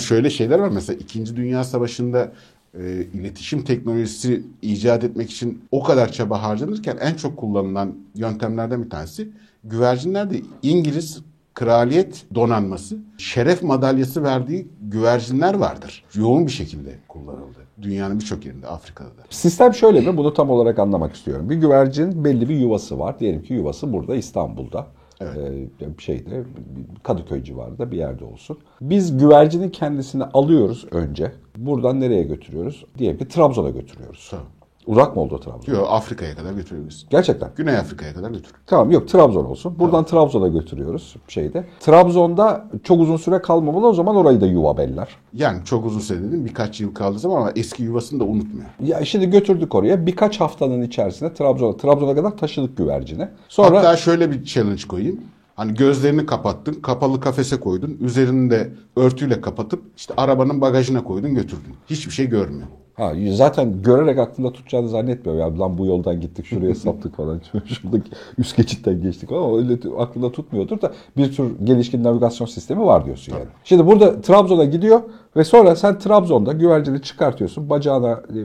şöyle 0.00 0.30
şeyler 0.30 0.58
var. 0.58 0.68
Mesela 0.68 0.98
İkinci 1.00 1.36
Dünya 1.36 1.64
Savaşı'nda 1.64 2.32
e, 2.74 3.06
iletişim 3.14 3.64
teknolojisi 3.64 4.42
icat 4.62 5.04
etmek 5.04 5.30
için 5.30 5.64
o 5.70 5.82
kadar 5.82 6.12
çaba 6.12 6.42
harcanırken 6.42 6.96
en 7.00 7.14
çok 7.14 7.36
kullanılan 7.36 7.94
yöntemlerden 8.14 8.84
bir 8.84 8.90
tanesi 8.90 9.28
güvercinlerde 9.64 10.40
İngiliz 10.62 11.22
kraliyet 11.54 12.24
donanması 12.34 12.96
şeref 13.18 13.62
madalyası 13.62 14.22
verdiği 14.22 14.68
güvercinler 14.80 15.54
vardır. 15.54 16.04
Yoğun 16.14 16.46
bir 16.46 16.52
şekilde 16.52 16.98
kullanıldı. 17.08 17.58
Dünyanın 17.82 18.20
birçok 18.20 18.46
yerinde, 18.46 18.66
Afrika'da 18.66 19.08
da. 19.08 19.22
Sistem 19.30 19.74
şöyle 19.74 20.00
mi? 20.00 20.16
Bunu 20.16 20.34
tam 20.34 20.50
olarak 20.50 20.78
anlamak 20.78 21.14
istiyorum. 21.14 21.50
Bir 21.50 21.56
güvercin 21.56 22.24
belli 22.24 22.48
bir 22.48 22.56
yuvası 22.56 22.98
var. 22.98 23.20
Diyelim 23.20 23.42
ki 23.42 23.54
yuvası 23.54 23.92
burada 23.92 24.16
İstanbul'da. 24.16 24.86
Evet. 25.22 25.70
Ee, 25.82 25.86
şeyde 25.98 26.42
Kadıköy 27.02 27.42
civarında 27.42 27.90
bir 27.90 27.96
yerde 27.96 28.24
olsun. 28.24 28.58
Biz 28.80 29.18
güvercinin 29.18 29.70
kendisini 29.70 30.24
alıyoruz 30.24 30.86
önce. 30.90 31.32
Buradan 31.56 32.00
nereye 32.00 32.22
götürüyoruz? 32.22 32.84
Diyelim 32.98 33.18
ki 33.18 33.28
Trabzon'a 33.28 33.70
götürüyoruz. 33.70 34.28
Tamam. 34.30 34.46
Uzak 34.86 35.16
mı 35.16 35.22
oldu 35.22 35.40
Trabzon? 35.40 35.74
Yok 35.74 35.86
Afrika'ya 35.90 36.34
kadar 36.36 36.52
götürüyoruz. 36.52 37.06
Gerçekten. 37.10 37.50
Güney 37.56 37.76
Afrika'ya 37.76 38.14
kadar 38.14 38.30
götür. 38.30 38.52
Tamam 38.66 38.90
yok 38.90 39.08
Trabzon 39.08 39.44
olsun. 39.44 39.78
Buradan 39.78 40.04
Trabzon'a 40.04 40.48
götürüyoruz 40.48 41.16
şeyde. 41.28 41.64
Trabzon'da 41.80 42.64
çok 42.84 43.00
uzun 43.00 43.16
süre 43.16 43.42
kalmamalı 43.42 43.86
o 43.86 43.92
zaman 43.94 44.16
orayı 44.16 44.40
da 44.40 44.46
yuva 44.46 44.76
beller. 44.76 45.08
Yani 45.32 45.64
çok 45.64 45.86
uzun 45.86 46.00
süre 46.00 46.22
dedim 46.22 46.44
birkaç 46.44 46.80
yıl 46.80 46.94
kaldığı 46.94 47.18
zaman 47.18 47.36
ama 47.36 47.52
eski 47.56 47.82
yuvasını 47.82 48.20
da 48.20 48.24
unutmuyor. 48.24 48.66
Ya 48.80 49.04
şimdi 49.04 49.30
götürdük 49.30 49.74
oraya. 49.74 50.06
Birkaç 50.06 50.40
haftanın 50.40 50.82
içerisinde 50.82 51.34
Trabzon'a 51.34 51.76
Trabzon'a 51.76 52.14
kadar 52.14 52.36
taşıdık 52.36 52.76
güvercini. 52.76 53.28
Sonra 53.48 53.78
Hatta 53.78 53.96
şöyle 53.96 54.30
bir 54.30 54.44
challenge 54.44 54.82
koyayım. 54.88 55.20
Hani 55.56 55.74
gözlerini 55.74 56.26
kapattın, 56.26 56.74
kapalı 56.74 57.20
kafese 57.20 57.60
koydun, 57.60 57.98
üzerini 58.00 58.50
de 58.50 58.70
örtüyle 58.96 59.40
kapatıp 59.40 59.82
işte 59.96 60.14
arabanın 60.16 60.60
bagajına 60.60 61.04
koydun 61.04 61.34
götürdün. 61.34 61.74
Hiçbir 61.90 62.12
şey 62.12 62.28
görmüyor. 62.28 62.68
Ha, 62.94 63.12
zaten 63.32 63.82
görerek 63.82 64.18
aklında 64.18 64.52
tutacağını 64.52 64.88
zannetmiyor. 64.88 65.38
Ya 65.38 65.58
lan 65.58 65.78
bu 65.78 65.86
yoldan 65.86 66.20
gittik 66.20 66.46
şuraya 66.46 66.74
saptık 66.84 67.16
falan. 67.16 67.40
Şurada 67.66 67.96
üst 68.38 68.56
geçitten 68.56 69.02
geçtik. 69.02 69.32
Ama 69.32 69.58
öyle 69.58 69.78
aklında 69.98 70.32
tutmuyordur 70.32 70.80
da 70.80 70.92
bir 71.16 71.32
tür 71.32 71.52
gelişkin 71.64 72.04
navigasyon 72.04 72.46
sistemi 72.46 72.84
var 72.84 73.04
diyorsun 73.04 73.32
yani. 73.32 73.44
Şimdi 73.64 73.86
burada 73.86 74.20
Trabzon'a 74.20 74.64
gidiyor 74.64 75.00
ve 75.36 75.44
sonra 75.44 75.76
sen 75.76 75.98
Trabzon'da 75.98 76.52
güvercini 76.52 77.02
çıkartıyorsun. 77.02 77.70
Bacağına 77.70 78.12
e, 78.12 78.38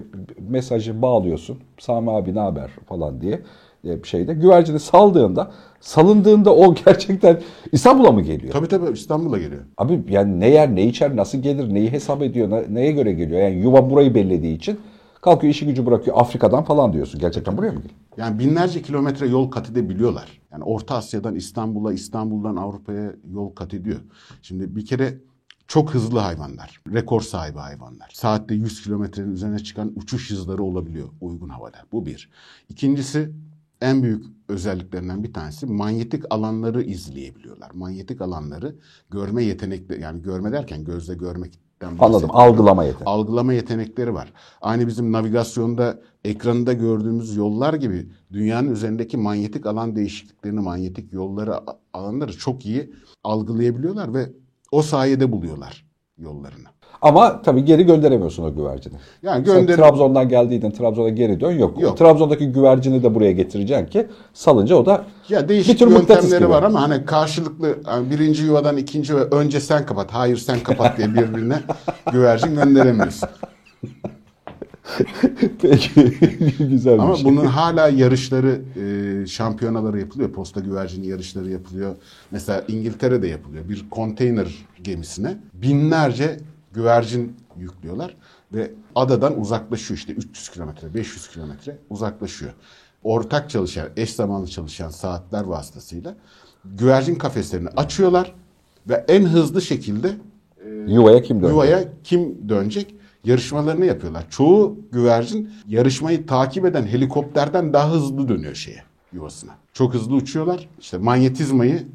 mesajı 0.49 1.01
bağlıyorsun. 1.01 1.57
Sami 1.79 2.11
abi 2.11 2.35
ne 2.35 2.39
haber 2.39 2.71
falan 2.89 3.21
diye 3.21 3.41
e, 3.83 4.03
şeyde. 4.03 4.33
Güvercini 4.33 4.79
saldığında, 4.79 5.51
salındığında 5.81 6.55
o 6.55 6.75
gerçekten 6.85 7.41
İstanbul'a 7.71 8.11
mı 8.11 8.21
geliyor? 8.21 8.53
Tabii 8.53 8.67
tabii 8.67 8.91
İstanbul'a 8.93 9.37
geliyor. 9.37 9.61
Abi 9.77 10.03
yani 10.09 10.39
ne 10.39 10.49
yer, 10.49 10.75
ne 10.75 10.87
içer, 10.87 11.15
nasıl 11.15 11.37
gelir, 11.37 11.73
neyi 11.73 11.91
hesap 11.91 12.21
ediyor, 12.21 12.49
ne- 12.49 12.73
neye 12.73 12.91
göre 12.91 13.13
geliyor? 13.13 13.41
Yani 13.41 13.55
yuva 13.55 13.89
burayı 13.89 14.15
bellediği 14.15 14.55
için 14.55 14.79
kalkıyor 15.21 15.53
işi 15.53 15.65
gücü 15.65 15.85
bırakıyor 15.85 16.17
Afrika'dan 16.19 16.63
falan 16.63 16.93
diyorsun. 16.93 17.19
Gerçekten 17.19 17.57
buraya 17.57 17.71
mı 17.71 17.77
geliyor? 17.81 17.95
Yani 18.17 18.39
binlerce 18.39 18.81
kilometre 18.81 19.27
yol 19.27 19.51
kat 19.51 19.69
edebiliyorlar. 19.69 20.41
Yani 20.51 20.63
Orta 20.63 20.95
Asya'dan 20.95 21.35
İstanbul'a, 21.35 21.93
İstanbul'dan 21.93 22.55
Avrupa'ya 22.55 23.13
yol 23.33 23.49
kat 23.55 23.73
ediyor. 23.73 23.99
Şimdi 24.41 24.75
bir 24.75 24.85
kere 24.85 25.17
çok 25.67 25.93
hızlı 25.93 26.19
hayvanlar. 26.19 26.81
Rekor 26.93 27.21
sahibi 27.21 27.57
hayvanlar. 27.57 28.09
Saatte 28.13 28.55
100 28.55 28.83
kilometrenin 28.83 29.31
üzerine 29.31 29.59
çıkan 29.59 29.91
uçuş 29.95 30.31
hızları 30.31 30.63
olabiliyor 30.63 31.07
uygun 31.21 31.49
havada. 31.49 31.77
Bu 31.91 32.05
bir. 32.05 32.29
İkincisi 32.69 33.31
en 33.81 34.03
büyük 34.03 34.25
özelliklerinden 34.49 35.23
bir 35.23 35.33
tanesi 35.33 35.65
manyetik 35.65 36.23
alanları 36.29 36.83
izleyebiliyorlar. 36.83 37.71
Manyetik 37.73 38.21
alanları 38.21 38.75
görme 39.09 39.43
yetenekleri 39.43 40.01
yani 40.01 40.21
görme 40.21 40.51
derken 40.51 40.83
gözle 40.83 41.15
görmekten 41.15 41.97
Anladım. 41.99 42.29
Algılama 42.33 42.83
yeteneği. 42.83 43.05
algılama 43.05 43.53
yetenekleri 43.53 44.13
var. 44.13 44.33
Aynı 44.61 44.87
bizim 44.87 45.11
navigasyonda 45.11 45.99
ekranında 46.23 46.73
gördüğümüz 46.73 47.35
yollar 47.35 47.73
gibi 47.73 48.09
dünyanın 48.33 48.71
üzerindeki 48.71 49.17
manyetik 49.17 49.65
alan 49.65 49.95
değişikliklerini, 49.95 50.59
manyetik 50.59 51.13
yolları, 51.13 51.55
alanları 51.93 52.37
çok 52.37 52.65
iyi 52.65 52.93
algılayabiliyorlar 53.23 54.13
ve 54.13 54.29
o 54.71 54.81
sayede 54.81 55.31
buluyorlar 55.31 55.85
yollarını. 56.17 56.67
Ama 57.01 57.41
tabii 57.41 57.65
geri 57.65 57.85
gönderemiyorsun 57.85 58.43
o 58.43 58.55
güvercini. 58.55 58.93
Yani 59.23 59.43
gönder 59.43 59.75
Trabzon'dan 59.75 60.29
geldiydin 60.29 60.71
Trabzon'a 60.71 61.09
geri 61.09 61.39
dön 61.39 61.51
yok. 61.51 61.81
Yok. 61.81 61.97
Trabzon'daki 61.97 62.47
güvercini 62.47 63.03
de 63.03 63.15
buraya 63.15 63.31
getireceksin 63.31 63.85
ki 63.85 64.07
salınca 64.33 64.75
o 64.75 64.85
da 64.85 65.03
ya 65.29 65.49
değişik 65.49 65.73
bir 65.73 65.79
tür 65.79 65.91
yöntemleri 65.91 66.49
var 66.49 66.63
ama 66.63 66.81
hani 66.81 67.05
karşılıklı 67.05 67.77
yani 67.87 68.09
birinci 68.09 68.43
yuvadan 68.43 68.77
ikinci 68.77 69.13
yuva 69.13 69.21
önce 69.21 69.59
sen 69.59 69.85
kapat, 69.85 70.11
hayır 70.11 70.37
sen 70.37 70.59
kapat 70.59 70.97
diye 70.97 71.13
birbirine 71.13 71.59
güvercin 72.11 72.55
gönderemiyorsun. 72.55 73.29
Peki 75.61 76.13
güzel 76.59 76.99
Ama 76.99 77.15
şey. 77.15 77.25
bunun 77.25 77.45
hala 77.45 77.89
yarışları 77.89 78.61
e, 78.81 79.27
şampiyonaları 79.27 79.99
yapılıyor. 79.99 80.31
Posta 80.31 80.59
güvercini 80.59 81.07
yarışları 81.07 81.49
yapılıyor. 81.49 81.95
Mesela 82.31 82.63
İngiltere'de 82.67 83.27
yapılıyor. 83.27 83.69
Bir 83.69 83.89
konteyner 83.89 84.47
gemisine 84.83 85.37
binlerce 85.53 86.37
güvercin 86.77 87.37
yüklüyorlar 87.57 88.15
ve 88.53 88.71
adadan 88.95 89.39
uzaklaşıyor 89.39 89.97
işte 89.97 90.13
300 90.13 90.49
kilometre, 90.49 90.93
500 90.93 91.27
kilometre 91.27 91.77
uzaklaşıyor. 91.89 92.53
Ortak 93.03 93.49
çalışan, 93.49 93.87
eş 93.97 94.13
zamanlı 94.13 94.47
çalışan 94.47 94.89
saatler 94.89 95.43
vasıtasıyla 95.43 96.15
güvercin 96.65 97.15
kafeslerini 97.15 97.69
açıyorlar 97.69 98.35
ve 98.89 99.05
en 99.07 99.25
hızlı 99.25 99.61
şekilde 99.61 100.11
Yuvaya 100.87 101.21
kim 101.21 101.37
dönecek? 101.37 101.51
yuvaya 101.51 101.83
kim 102.03 102.49
dönecek 102.49 102.95
yarışmalarını 103.23 103.85
yapıyorlar. 103.85 104.25
Çoğu 104.29 104.77
güvercin 104.91 105.49
yarışmayı 105.67 106.27
takip 106.27 106.65
eden 106.65 106.85
helikopterden 106.87 107.73
daha 107.73 107.91
hızlı 107.91 108.29
dönüyor 108.29 108.55
şeye 108.55 108.83
yuvasına. 109.13 109.51
Çok 109.73 109.93
hızlı 109.93 110.15
uçuyorlar. 110.15 110.69
İşte 110.79 110.97
manyetizmayı 110.97 111.87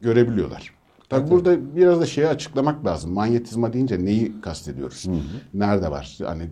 görebiliyorlar. 0.00 0.79
Tabii 1.10 1.30
burada 1.30 1.76
biraz 1.76 2.00
da 2.00 2.06
şeyi 2.06 2.26
açıklamak 2.28 2.86
lazım. 2.86 3.12
Manyetizma 3.12 3.72
deyince 3.72 4.04
neyi 4.04 4.40
kastediyoruz? 4.40 5.06
Nerede 5.54 5.90
var? 5.90 6.18
Hani 6.24 6.42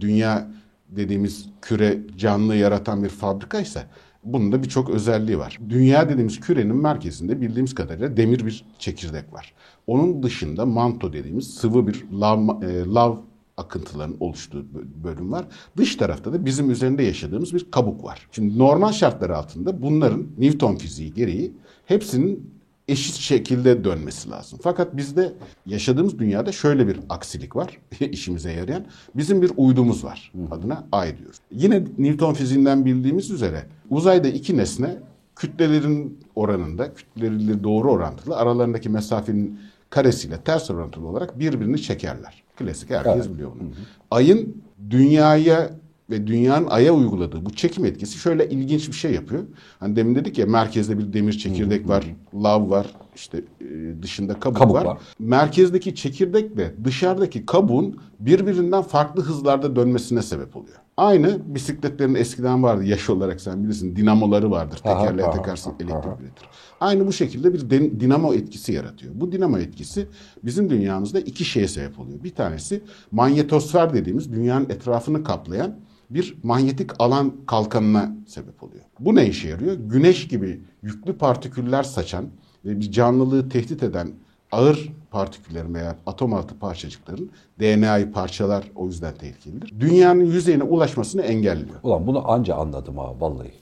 dünya 0.00 0.48
dediğimiz 0.88 1.46
küre 1.62 1.98
canlı 2.16 2.54
yaratan 2.56 3.04
bir 3.04 3.08
fabrikaysa 3.08 3.82
bunun 4.24 4.52
da 4.52 4.62
birçok 4.62 4.90
özelliği 4.90 5.38
var. 5.38 5.58
Dünya 5.68 6.08
dediğimiz 6.08 6.40
kürenin 6.40 6.76
merkezinde 6.76 7.40
bildiğimiz 7.40 7.74
kadarıyla 7.74 8.16
demir 8.16 8.46
bir 8.46 8.64
çekirdek 8.78 9.32
var. 9.32 9.54
Onun 9.86 10.22
dışında 10.22 10.66
manto 10.66 11.12
dediğimiz 11.12 11.54
sıvı 11.54 11.86
bir 11.86 12.04
lav, 12.12 12.62
e, 12.62 12.84
lav 12.94 13.16
akıntıların 13.56 14.16
oluştuğu 14.20 14.58
bö- 14.58 15.04
bölüm 15.04 15.32
var. 15.32 15.46
Dış 15.76 15.96
tarafta 15.96 16.32
da 16.32 16.44
bizim 16.44 16.70
üzerinde 16.70 17.02
yaşadığımız 17.02 17.54
bir 17.54 17.70
kabuk 17.70 18.04
var. 18.04 18.28
Şimdi 18.32 18.58
normal 18.58 18.92
şartlar 18.92 19.30
altında 19.30 19.82
bunların 19.82 20.26
Newton 20.38 20.76
fiziği 20.76 21.14
gereği 21.14 21.52
hepsinin 21.86 22.57
eşit 22.88 23.14
şekilde 23.14 23.84
dönmesi 23.84 24.30
lazım. 24.30 24.58
Fakat 24.62 24.96
bizde 24.96 25.32
yaşadığımız 25.66 26.18
dünyada 26.18 26.52
şöyle 26.52 26.88
bir 26.88 27.00
aksilik 27.08 27.56
var 27.56 27.78
işimize 28.00 28.52
yarayan. 28.52 28.84
Bizim 29.14 29.42
bir 29.42 29.50
uydumuz 29.56 30.04
var. 30.04 30.32
Adına 30.50 30.84
ay 30.92 31.18
diyoruz. 31.18 31.36
Yine 31.52 31.84
Newton 31.98 32.34
fiziğinden 32.34 32.84
bildiğimiz 32.84 33.30
üzere 33.30 33.62
uzayda 33.90 34.28
iki 34.28 34.56
nesne 34.56 34.96
kütlelerin 35.36 36.18
oranında, 36.34 36.94
kütleleriyle 36.94 37.64
doğru 37.64 37.90
orantılı 37.92 38.36
aralarındaki 38.36 38.88
mesafenin 38.88 39.60
karesiyle 39.90 40.40
ters 40.40 40.70
orantılı 40.70 41.06
olarak 41.08 41.38
birbirini 41.38 41.82
çekerler. 41.82 42.42
Klasik 42.56 42.90
herkes 42.90 43.14
Evet. 43.16 43.34
biliyor 43.34 43.50
bunu. 43.60 43.68
Ayın 44.10 44.62
dünyaya 44.90 45.70
ve 46.10 46.26
dünyanın 46.26 46.66
aya 46.66 46.94
uyguladığı 46.94 47.44
bu 47.44 47.50
çekim 47.52 47.84
etkisi 47.84 48.18
şöyle 48.18 48.48
ilginç 48.48 48.88
bir 48.88 48.92
şey 48.92 49.12
yapıyor. 49.12 49.42
Hani 49.80 49.96
demin 49.96 50.14
dedik 50.14 50.38
ya 50.38 50.46
merkezde 50.46 50.98
bir 50.98 51.12
demir 51.12 51.32
çekirdek 51.32 51.88
var, 51.88 52.04
lav 52.34 52.70
var, 52.70 52.86
işte 53.16 53.44
e, 53.60 54.02
dışında 54.02 54.40
kabuk, 54.40 54.56
Kabuk 54.58 54.74
var. 54.76 54.84
var. 54.84 54.98
Merkezdeki 55.18 55.94
çekirdekle 55.94 56.74
dışarıdaki 56.84 57.46
kabuğun 57.46 57.96
birbirinden 58.20 58.82
farklı 58.82 59.22
hızlarda 59.22 59.76
dönmesine 59.76 60.22
sebep 60.22 60.56
oluyor. 60.56 60.76
Aynı 60.96 61.38
bisikletlerin 61.54 62.14
eskiden 62.14 62.62
vardı 62.62 62.84
yaş 62.84 63.10
olarak 63.10 63.40
sen 63.40 63.64
bilirsin 63.64 63.96
dinamoları 63.96 64.50
vardır. 64.50 64.80
Aha, 64.84 65.00
Tekerleğe 65.02 65.26
aha, 65.26 65.36
takarsın 65.36 65.70
aha. 65.70 65.76
elektrik 65.80 66.20
üretir. 66.20 66.48
Aynı 66.80 67.06
bu 67.06 67.12
şekilde 67.12 67.54
bir 67.54 67.70
din- 67.70 68.00
dinamo 68.00 68.34
etkisi 68.34 68.72
yaratıyor. 68.72 69.12
Bu 69.16 69.32
dinamo 69.32 69.58
etkisi 69.58 70.06
bizim 70.44 70.70
dünyamızda 70.70 71.20
iki 71.20 71.44
şeye 71.44 71.68
sebep 71.68 71.98
oluyor. 71.98 72.24
Bir 72.24 72.34
tanesi 72.34 72.80
manyetosfer 73.12 73.94
dediğimiz 73.94 74.32
dünyanın 74.32 74.64
etrafını 74.70 75.24
kaplayan 75.24 75.76
bir 76.10 76.36
manyetik 76.42 76.90
alan 76.98 77.32
kalkanına 77.46 78.12
sebep 78.26 78.62
oluyor. 78.62 78.84
Bu 79.00 79.14
ne 79.14 79.26
işe 79.26 79.48
yarıyor? 79.48 79.74
Güneş 79.74 80.28
gibi 80.28 80.60
yüklü 80.82 81.18
partiküller 81.18 81.82
saçan 81.82 82.24
ve 82.64 82.80
bir 82.80 82.92
canlılığı 82.92 83.48
tehdit 83.48 83.82
eden 83.82 84.08
ağır 84.52 84.92
partiküllerin 85.10 85.74
veya 85.74 85.96
atom 86.06 86.34
altı 86.34 86.58
parçacıkların 86.58 87.30
DNA'yı 87.60 88.12
parçalar 88.12 88.70
o 88.74 88.86
yüzden 88.86 89.14
tehlikelidir. 89.14 89.80
Dünyanın 89.80 90.24
yüzeyine 90.24 90.62
ulaşmasını 90.62 91.22
engelliyor. 91.22 91.80
Ulan 91.82 92.06
bunu 92.06 92.30
anca 92.30 92.54
anladım 92.54 92.98
ha 92.98 93.20
vallahi. 93.20 93.52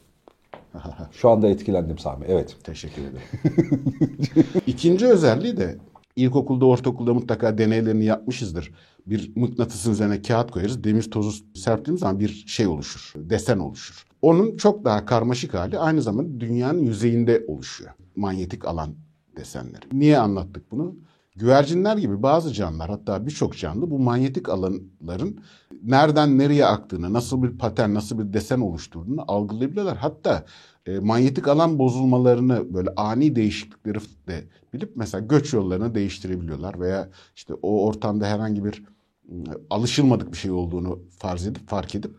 Şu 1.12 1.30
anda 1.30 1.48
etkilendim 1.48 1.98
Sami. 1.98 2.24
Evet. 2.28 2.56
Teşekkür 2.64 3.02
ederim. 3.02 3.84
İkinci 4.66 5.06
özelliği 5.06 5.56
de 5.56 5.76
ilkokulda, 6.16 6.66
ortaokulda 6.66 7.14
mutlaka 7.14 7.58
deneylerini 7.58 8.04
yapmışızdır. 8.04 8.72
Bir 9.06 9.36
mıknatısın 9.36 9.92
üzerine 9.92 10.22
kağıt 10.22 10.50
koyarız. 10.50 10.84
Demir 10.84 11.10
tozu 11.10 11.44
serptiğimiz 11.54 12.00
zaman 12.00 12.20
bir 12.20 12.44
şey 12.46 12.66
oluşur. 12.66 13.12
Desen 13.16 13.58
oluşur. 13.58 14.06
Onun 14.22 14.56
çok 14.56 14.84
daha 14.84 15.04
karmaşık 15.04 15.54
hali 15.54 15.78
aynı 15.78 16.02
zamanda 16.02 16.40
dünyanın 16.40 16.82
yüzeyinde 16.82 17.44
oluşuyor. 17.48 17.90
Manyetik 18.16 18.64
alan 18.64 18.94
desenleri. 19.36 19.84
Niye 19.92 20.18
anlattık 20.18 20.70
bunu? 20.70 20.96
Güvercinler 21.36 21.96
gibi 21.96 22.22
bazı 22.22 22.52
canlılar 22.52 22.90
hatta 22.90 23.26
birçok 23.26 23.56
canlı 23.56 23.90
bu 23.90 23.98
manyetik 23.98 24.48
alanların 24.48 25.40
nereden 25.82 26.38
nereye 26.38 26.66
aktığını, 26.66 27.12
nasıl 27.12 27.42
bir 27.42 27.58
patern, 27.58 27.94
nasıl 27.94 28.18
bir 28.18 28.32
desen 28.32 28.60
oluşturduğunu 28.60 29.24
algılayabiliyorlar. 29.28 29.96
Hatta 29.96 30.44
e, 30.86 30.98
manyetik 30.98 31.48
alan 31.48 31.78
bozulmalarını 31.78 32.74
böyle 32.74 32.90
ani 32.96 33.36
değişiklikleri 33.36 33.98
de 34.28 34.44
bilip 34.74 34.96
mesela 34.96 35.26
göç 35.26 35.52
yollarını 35.52 35.94
değiştirebiliyorlar 35.94 36.80
veya 36.80 37.08
işte 37.36 37.54
o 37.54 37.86
ortamda 37.86 38.26
herhangi 38.26 38.64
bir 38.64 38.84
alışılmadık 39.70 40.32
bir 40.32 40.36
şey 40.36 40.50
olduğunu 40.50 40.98
farz 41.18 41.46
edip 41.46 41.68
fark 41.68 41.94
edip 41.94 42.10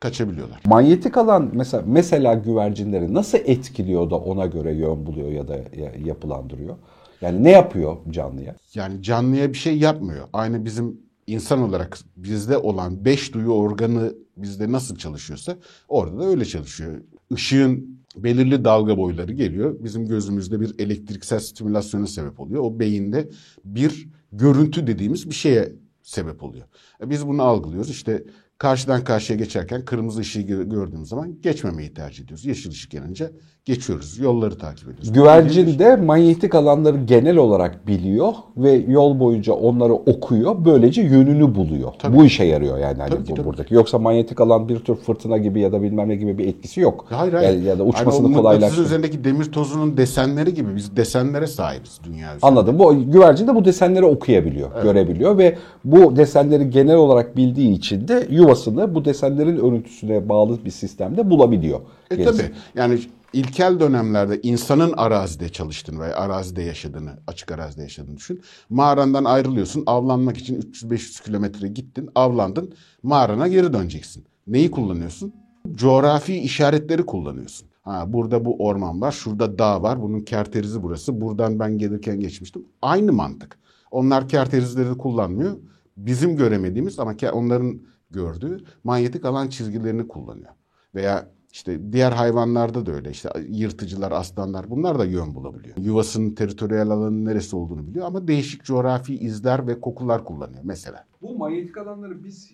kaçabiliyorlar. 0.00 0.60
Manyetik 0.66 1.16
alan 1.16 1.50
mesela 1.54 1.82
mesela 1.86 2.34
güvercinleri 2.34 3.14
nasıl 3.14 3.38
etkiliyor 3.44 4.10
da 4.10 4.16
ona 4.16 4.46
göre 4.46 4.74
yön 4.74 5.06
buluyor 5.06 5.28
ya 5.32 5.48
da 5.48 5.56
ya- 5.56 5.94
yapılandırıyor? 6.04 6.76
Yani 7.20 7.44
ne 7.44 7.50
yapıyor 7.50 7.96
canlıya? 8.10 8.56
Yani 8.74 9.02
canlıya 9.02 9.52
bir 9.52 9.58
şey 9.58 9.78
yapmıyor. 9.78 10.28
Aynı 10.32 10.64
bizim 10.64 11.00
insan 11.26 11.62
olarak 11.62 11.98
bizde 12.16 12.58
olan 12.58 13.04
beş 13.04 13.34
duyu 13.34 13.50
organı 13.50 14.14
bizde 14.36 14.72
nasıl 14.72 14.96
çalışıyorsa 14.96 15.56
orada 15.88 16.18
da 16.18 16.24
öyle 16.24 16.44
çalışıyor. 16.44 16.92
Işığın 17.30 17.98
belirli 18.16 18.64
dalga 18.64 18.96
boyları 18.98 19.32
geliyor. 19.32 19.76
Bizim 19.80 20.08
gözümüzde 20.08 20.60
bir 20.60 20.74
elektriksel 20.78 21.38
stimülasyona 21.40 22.06
sebep 22.06 22.40
oluyor. 22.40 22.62
O 22.62 22.78
beyinde 22.78 23.28
bir 23.64 24.08
görüntü 24.32 24.86
dediğimiz 24.86 25.30
bir 25.30 25.34
şeye 25.34 25.72
sebep 26.04 26.42
oluyor. 26.42 26.66
E 27.00 27.10
Biz 27.10 27.26
bunu 27.26 27.42
algılıyoruz. 27.42 27.90
İşte 27.90 28.24
karşıdan 28.58 29.04
karşıya 29.04 29.38
geçerken 29.38 29.84
kırmızı 29.84 30.20
ışığı 30.20 30.40
gö- 30.40 30.70
gördüğümüz 30.70 31.08
zaman 31.08 31.34
geçmemeyi 31.42 31.94
tercih 31.94 32.24
ediyoruz. 32.24 32.44
Yeşil 32.44 32.70
ışık 32.70 32.90
gelince 32.90 33.30
geçiyoruz. 33.64 34.18
Yolları 34.18 34.58
takip 34.58 34.88
ediyoruz. 34.88 35.12
Güvercin 35.12 35.78
de 35.78 35.96
manyetik 35.96 36.54
alanları 36.54 36.96
genel 37.04 37.36
olarak 37.36 37.86
biliyor 37.86 38.32
ve 38.56 38.72
yol 38.72 39.20
boyunca 39.20 39.52
onları 39.52 39.92
okuyor. 39.94 40.64
Böylece 40.64 41.02
yönünü 41.02 41.54
buluyor. 41.54 41.92
Tabii. 41.98 42.16
Bu 42.16 42.24
işe 42.24 42.44
yarıyor 42.44 42.78
yani 42.78 42.98
hani 42.98 43.10
Tabii 43.10 43.28
bu- 43.30 43.34
tabii. 43.34 43.46
buradaki. 43.46 43.74
Yoksa 43.74 43.98
manyetik 43.98 44.40
alan 44.40 44.68
bir 44.68 44.78
tür 44.78 44.94
fırtına 44.96 45.38
gibi 45.38 45.60
ya 45.60 45.72
da 45.72 45.82
bilmem 45.82 46.08
ne 46.08 46.16
gibi 46.16 46.38
bir 46.38 46.46
etkisi 46.48 46.80
yok. 46.80 47.06
Hayır 47.10 47.32
hayır. 47.32 47.48
Yani 47.54 47.64
ya 47.64 47.78
da 47.78 47.82
uçmasını 47.84 48.12
mıknatısın 48.22 48.34
kolaylaştırıyor. 48.42 48.86
üzerindeki 48.86 49.24
demir 49.24 49.44
tozunun 49.44 49.96
desenleri 49.96 50.54
gibi 50.54 50.76
biz 50.76 50.96
desenlere 50.96 51.46
sahibiz 51.46 51.98
dünya 52.04 52.26
üzerinde. 52.26 52.46
Anladım. 52.46 52.78
Bu 52.78 53.12
güvercin 53.12 53.48
de 53.48 53.54
bu 53.54 53.64
desenleri 53.64 54.04
okuyabiliyor, 54.04 54.82
görebiliyor 54.82 55.38
ve 55.38 55.58
bu 55.84 56.16
desenleri 56.16 56.70
genel 56.70 56.96
olarak 56.96 57.36
bildiği 57.36 57.72
için 57.72 58.08
de 58.08 58.26
yuvasını 58.44 58.94
bu 58.94 59.04
desenlerin 59.04 59.56
örüntüsüne 59.56 60.28
bağlı 60.28 60.64
bir 60.64 60.70
sistemde 60.70 61.30
bulabiliyor. 61.30 61.80
E 62.10 62.16
Gerisi. 62.16 62.38
tabii. 62.38 62.52
Yani 62.74 63.00
ilkel 63.32 63.80
dönemlerde 63.80 64.40
insanın 64.42 64.92
arazide 64.96 65.48
çalıştığını 65.48 66.00
veya 66.00 66.16
arazide 66.16 66.62
yaşadığını, 66.62 67.10
açık 67.26 67.52
arazide 67.52 67.82
yaşadığını 67.82 68.16
düşün. 68.16 68.42
Mağarandan 68.70 69.24
ayrılıyorsun, 69.24 69.82
avlanmak 69.86 70.36
için 70.36 70.60
300-500 70.60 71.24
kilometre 71.24 71.68
gittin, 71.68 72.10
avlandın, 72.14 72.74
mağarana 73.02 73.48
geri 73.48 73.72
döneceksin. 73.72 74.24
Neyi 74.46 74.70
kullanıyorsun? 74.70 75.32
Coğrafi 75.74 76.36
işaretleri 76.36 77.06
kullanıyorsun. 77.06 77.68
Ha, 77.82 78.12
burada 78.12 78.44
bu 78.44 78.56
orman 78.58 79.00
var, 79.00 79.12
şurada 79.12 79.58
dağ 79.58 79.82
var, 79.82 80.02
bunun 80.02 80.20
kerterizi 80.20 80.82
burası, 80.82 81.20
buradan 81.20 81.58
ben 81.58 81.78
gelirken 81.78 82.20
geçmiştim. 82.20 82.64
Aynı 82.82 83.12
mantık. 83.12 83.58
Onlar 83.90 84.28
kerterizleri 84.28 84.98
kullanmıyor. 84.98 85.56
Bizim 85.96 86.36
göremediğimiz 86.36 86.98
ama 86.98 87.14
onların 87.32 87.80
gördüğü 88.14 88.64
manyetik 88.84 89.24
alan 89.24 89.48
çizgilerini 89.48 90.08
kullanıyor. 90.08 90.52
Veya 90.94 91.28
işte 91.52 91.92
diğer 91.92 92.12
hayvanlarda 92.12 92.86
da 92.86 92.92
öyle. 92.92 93.10
İşte 93.10 93.30
yırtıcılar, 93.48 94.12
aslanlar 94.12 94.70
bunlar 94.70 94.98
da 94.98 95.04
yön 95.04 95.34
bulabiliyor. 95.34 95.76
Yuvasının 95.76 96.34
teritoriyel 96.34 96.90
alanının 96.90 97.24
neresi 97.24 97.56
olduğunu 97.56 97.86
biliyor 97.86 98.06
ama 98.06 98.28
değişik 98.28 98.64
coğrafi 98.64 99.14
izler 99.18 99.66
ve 99.66 99.80
kokular 99.80 100.24
kullanıyor 100.24 100.62
mesela. 100.64 101.04
Bu 101.22 101.38
manyetik 101.38 101.78
alanları 101.78 102.24
biz 102.24 102.50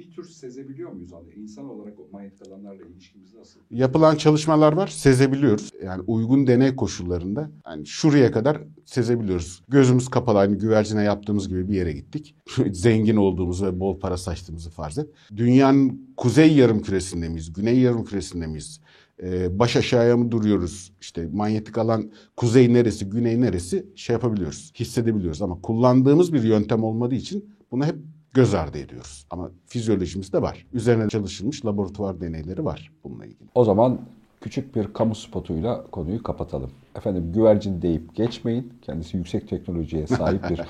bir 0.00 0.10
tür 0.10 0.24
sezebiliyor 0.24 0.92
muyuz? 0.92 1.12
Hani 1.12 1.42
insan 1.42 1.68
olarak 1.70 2.00
o 2.00 2.08
manyetik 2.12 2.48
alanlarla 2.48 2.84
ilişkimiz 2.84 3.34
nasıl? 3.34 3.60
Yapılan 3.70 4.16
çalışmalar 4.16 4.72
var, 4.72 4.86
sezebiliyoruz. 4.86 5.70
Yani 5.84 6.02
uygun 6.06 6.46
deney 6.46 6.76
koşullarında 6.76 7.50
yani 7.66 7.86
şuraya 7.86 8.32
kadar 8.32 8.62
sezebiliyoruz. 8.84 9.62
Gözümüz 9.68 10.08
kapalı 10.08 10.38
aynı 10.38 10.58
güvercine 10.58 11.02
yaptığımız 11.02 11.48
gibi 11.48 11.68
bir 11.68 11.74
yere 11.74 11.92
gittik. 11.92 12.34
Zengin 12.72 13.16
olduğumuzu 13.16 13.66
ve 13.66 13.80
bol 13.80 14.00
para 14.00 14.16
saçtığımızı 14.16 14.70
farz 14.70 14.98
et. 14.98 15.10
Dünyanın 15.36 16.14
kuzey 16.16 16.56
yarım 16.56 16.82
küresinde 16.82 17.28
miyiz, 17.28 17.52
güney 17.52 17.78
yarım 17.78 18.04
küresinde 18.04 18.46
miyiz? 18.46 18.80
e, 19.22 19.58
baş 19.58 19.76
aşağıya 19.76 20.16
mı 20.16 20.30
duruyoruz? 20.30 20.92
İşte 21.00 21.28
manyetik 21.32 21.78
alan 21.78 22.10
kuzey 22.36 22.72
neresi, 22.72 23.08
güney 23.08 23.40
neresi 23.40 23.86
şey 23.94 24.14
yapabiliyoruz, 24.14 24.72
hissedebiliyoruz. 24.80 25.42
Ama 25.42 25.60
kullandığımız 25.60 26.32
bir 26.32 26.42
yöntem 26.42 26.84
olmadığı 26.84 27.14
için 27.14 27.44
bunu 27.70 27.84
hep 27.84 27.96
göz 28.34 28.54
ardı 28.54 28.78
ediyoruz. 28.78 29.26
Ama 29.30 29.50
fizyolojimizde 29.66 30.42
var. 30.42 30.66
Üzerine 30.72 31.08
çalışılmış 31.08 31.66
laboratuvar 31.66 32.20
deneyleri 32.20 32.64
var 32.64 32.92
bununla 33.04 33.24
ilgili. 33.26 33.48
O 33.54 33.64
zaman 33.64 34.00
küçük 34.40 34.76
bir 34.76 34.92
kamu 34.92 35.14
spotuyla 35.14 35.84
konuyu 35.90 36.22
kapatalım. 36.22 36.70
Efendim 36.96 37.32
güvercin 37.32 37.82
deyip 37.82 38.14
geçmeyin. 38.14 38.72
Kendisi 38.82 39.16
yüksek 39.16 39.48
teknolojiye 39.48 40.06
sahip 40.06 40.50
bir 40.50 40.60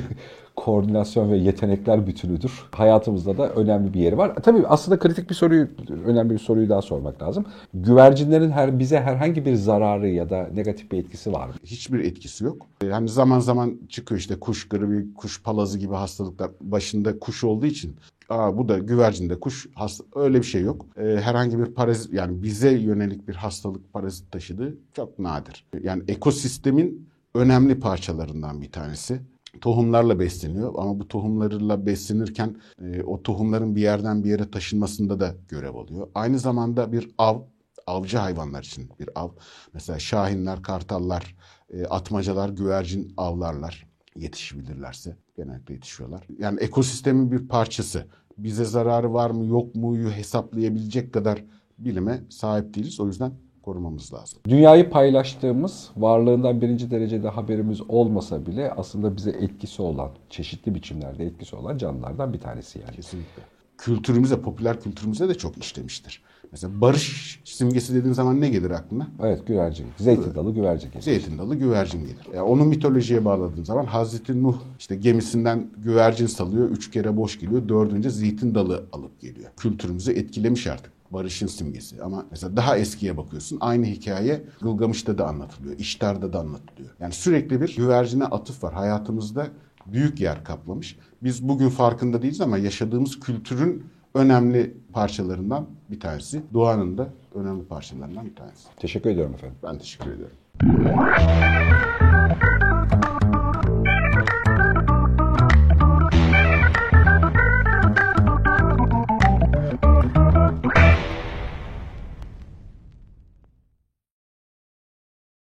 koordinasyon 0.56 1.32
ve 1.32 1.36
yetenekler 1.36 2.06
bütünüdür. 2.06 2.52
Hayatımızda 2.72 3.38
da 3.38 3.48
önemli 3.50 3.94
bir 3.94 4.00
yeri 4.00 4.18
var. 4.18 4.34
Tabii 4.34 4.66
aslında 4.66 4.98
kritik 4.98 5.30
bir 5.30 5.34
soruyu, 5.34 5.68
önemli 6.04 6.34
bir 6.34 6.38
soruyu 6.38 6.68
daha 6.68 6.82
sormak 6.82 7.22
lazım. 7.22 7.44
Güvercinlerin 7.74 8.50
her 8.50 8.78
bize 8.78 9.00
herhangi 9.00 9.44
bir 9.44 9.54
zararı 9.54 10.08
ya 10.08 10.30
da 10.30 10.48
negatif 10.54 10.92
bir 10.92 10.98
etkisi 10.98 11.32
var 11.32 11.46
mı? 11.46 11.54
Hiçbir 11.64 12.00
etkisi 12.00 12.44
yok. 12.44 12.66
Yani 12.82 13.08
zaman 13.08 13.38
zaman 13.40 13.78
çıkıyor 13.88 14.18
işte 14.18 14.40
kuş 14.40 14.68
gribi, 14.68 15.14
kuş 15.14 15.42
palazı 15.42 15.78
gibi 15.78 15.94
hastalıklar. 15.94 16.50
Başında 16.60 17.18
kuş 17.18 17.44
olduğu 17.44 17.66
için 17.66 17.96
Aa, 18.28 18.58
bu 18.58 18.68
da 18.68 18.78
güvercinde 18.78 19.40
kuş 19.40 19.66
hasta 19.74 20.04
öyle 20.14 20.38
bir 20.38 20.46
şey 20.46 20.62
yok. 20.62 20.86
Ee, 20.96 21.02
herhangi 21.02 21.58
bir 21.58 21.64
parazit 21.64 22.12
yani 22.12 22.42
bize 22.42 22.70
yönelik 22.70 23.28
bir 23.28 23.34
hastalık 23.34 23.92
parazit 23.92 24.32
taşıdığı 24.32 24.76
çok 24.92 25.18
nadir. 25.18 25.66
Yani 25.82 26.02
ekosistemin 26.08 27.08
önemli 27.34 27.80
parçalarından 27.80 28.62
bir 28.62 28.72
tanesi. 28.72 29.20
Tohumlarla 29.60 30.20
besleniyor 30.20 30.74
ama 30.76 31.00
bu 31.00 31.08
tohumlarla 31.08 31.86
beslenirken 31.86 32.56
e, 32.82 33.02
o 33.02 33.22
tohumların 33.22 33.76
bir 33.76 33.80
yerden 33.80 34.24
bir 34.24 34.30
yere 34.30 34.50
taşınmasında 34.50 35.20
da 35.20 35.34
görev 35.48 35.74
alıyor. 35.74 36.08
Aynı 36.14 36.38
zamanda 36.38 36.92
bir 36.92 37.10
av, 37.18 37.40
avcı 37.86 38.18
hayvanlar 38.18 38.62
için 38.62 38.90
bir 39.00 39.08
av. 39.14 39.28
Mesela 39.72 39.98
şahinler, 39.98 40.62
kartallar, 40.62 41.36
e, 41.70 41.84
atmacalar, 41.84 42.48
güvercin 42.48 43.14
avlarlar 43.16 43.86
yetişebilirlerse 44.16 45.16
genellikle 45.36 45.74
yetişiyorlar. 45.74 46.26
Yani 46.38 46.60
ekosistemin 46.60 47.32
bir 47.32 47.48
parçası. 47.48 48.06
Bize 48.38 48.64
zararı 48.64 49.12
var 49.12 49.30
mı 49.30 49.46
yok 49.46 49.74
muyu 49.74 50.10
hesaplayabilecek 50.10 51.14
kadar 51.14 51.44
bilime 51.78 52.24
sahip 52.30 52.74
değiliz. 52.74 53.00
O 53.00 53.06
yüzden 53.06 53.32
korumamız 53.66 54.14
lazım. 54.14 54.38
Dünyayı 54.48 54.90
paylaştığımız, 54.90 55.90
varlığından 55.96 56.60
birinci 56.60 56.90
derecede 56.90 57.28
haberimiz 57.28 57.80
olmasa 57.88 58.46
bile 58.46 58.70
aslında 58.70 59.16
bize 59.16 59.30
etkisi 59.30 59.82
olan, 59.82 60.10
çeşitli 60.30 60.74
biçimlerde 60.74 61.24
etkisi 61.24 61.56
olan 61.56 61.78
canlılardan 61.78 62.32
bir 62.32 62.40
tanesi 62.40 62.78
yani. 62.78 62.96
Kesinlikle. 62.96 63.42
Kültürümüze, 63.78 64.40
popüler 64.40 64.80
kültürümüze 64.80 65.28
de 65.28 65.34
çok 65.34 65.58
işlemiştir. 65.58 66.22
Mesela 66.52 66.80
barış 66.80 67.40
simgesi 67.44 67.94
dediğin 67.94 68.14
zaman 68.14 68.40
ne 68.40 68.48
gelir 68.48 68.70
aklına? 68.70 69.08
Evet 69.22 69.46
güvercin, 69.46 69.86
zeytin 69.96 70.34
dalı 70.34 70.54
güvercin. 70.54 70.90
gelir. 70.90 71.02
Zeytin 71.02 71.38
dalı 71.38 71.54
güvercin 71.54 72.00
gelir. 72.00 72.26
Yani 72.34 72.42
onu 72.42 72.64
mitolojiye 72.64 73.24
bağladığın 73.24 73.64
zaman 73.64 73.84
Hazreti 73.84 74.42
Nuh 74.42 74.56
işte 74.78 74.96
gemisinden 74.96 75.70
güvercin 75.76 76.26
salıyor. 76.26 76.70
Üç 76.70 76.90
kere 76.90 77.16
boş 77.16 77.40
geliyor. 77.40 77.68
Dördünce 77.68 78.10
zeytin 78.10 78.54
dalı 78.54 78.84
alıp 78.92 79.20
geliyor. 79.20 79.50
Kültürümüzü 79.56 80.12
etkilemiş 80.12 80.66
artık. 80.66 80.95
Barışın 81.10 81.46
simgesi. 81.46 82.02
Ama 82.02 82.26
mesela 82.30 82.56
daha 82.56 82.76
eskiye 82.76 83.16
bakıyorsun. 83.16 83.58
Aynı 83.60 83.86
hikaye 83.86 84.44
Gılgamış'ta 84.60 85.18
da 85.18 85.26
anlatılıyor. 85.28 85.78
İştar'da 85.78 86.32
da 86.32 86.40
anlatılıyor. 86.40 86.90
Yani 87.00 87.12
sürekli 87.12 87.60
bir 87.60 87.76
güvercine 87.76 88.24
atıf 88.24 88.64
var. 88.64 88.74
Hayatımızda 88.74 89.46
büyük 89.86 90.20
yer 90.20 90.44
kaplamış. 90.44 90.98
Biz 91.22 91.48
bugün 91.48 91.68
farkında 91.68 92.22
değiliz 92.22 92.40
ama 92.40 92.58
yaşadığımız 92.58 93.20
kültürün 93.20 93.86
önemli 94.14 94.76
parçalarından 94.92 95.66
bir 95.90 96.00
tanesi. 96.00 96.42
Doğanın 96.54 96.98
da 96.98 97.08
önemli 97.34 97.64
parçalarından 97.64 98.26
bir 98.26 98.34
tanesi. 98.34 98.68
Teşekkür 98.76 99.10
ediyorum 99.10 99.34
efendim. 99.34 99.56
Ben 99.62 99.78
teşekkür 99.78 100.10
ediyorum. 100.10 100.36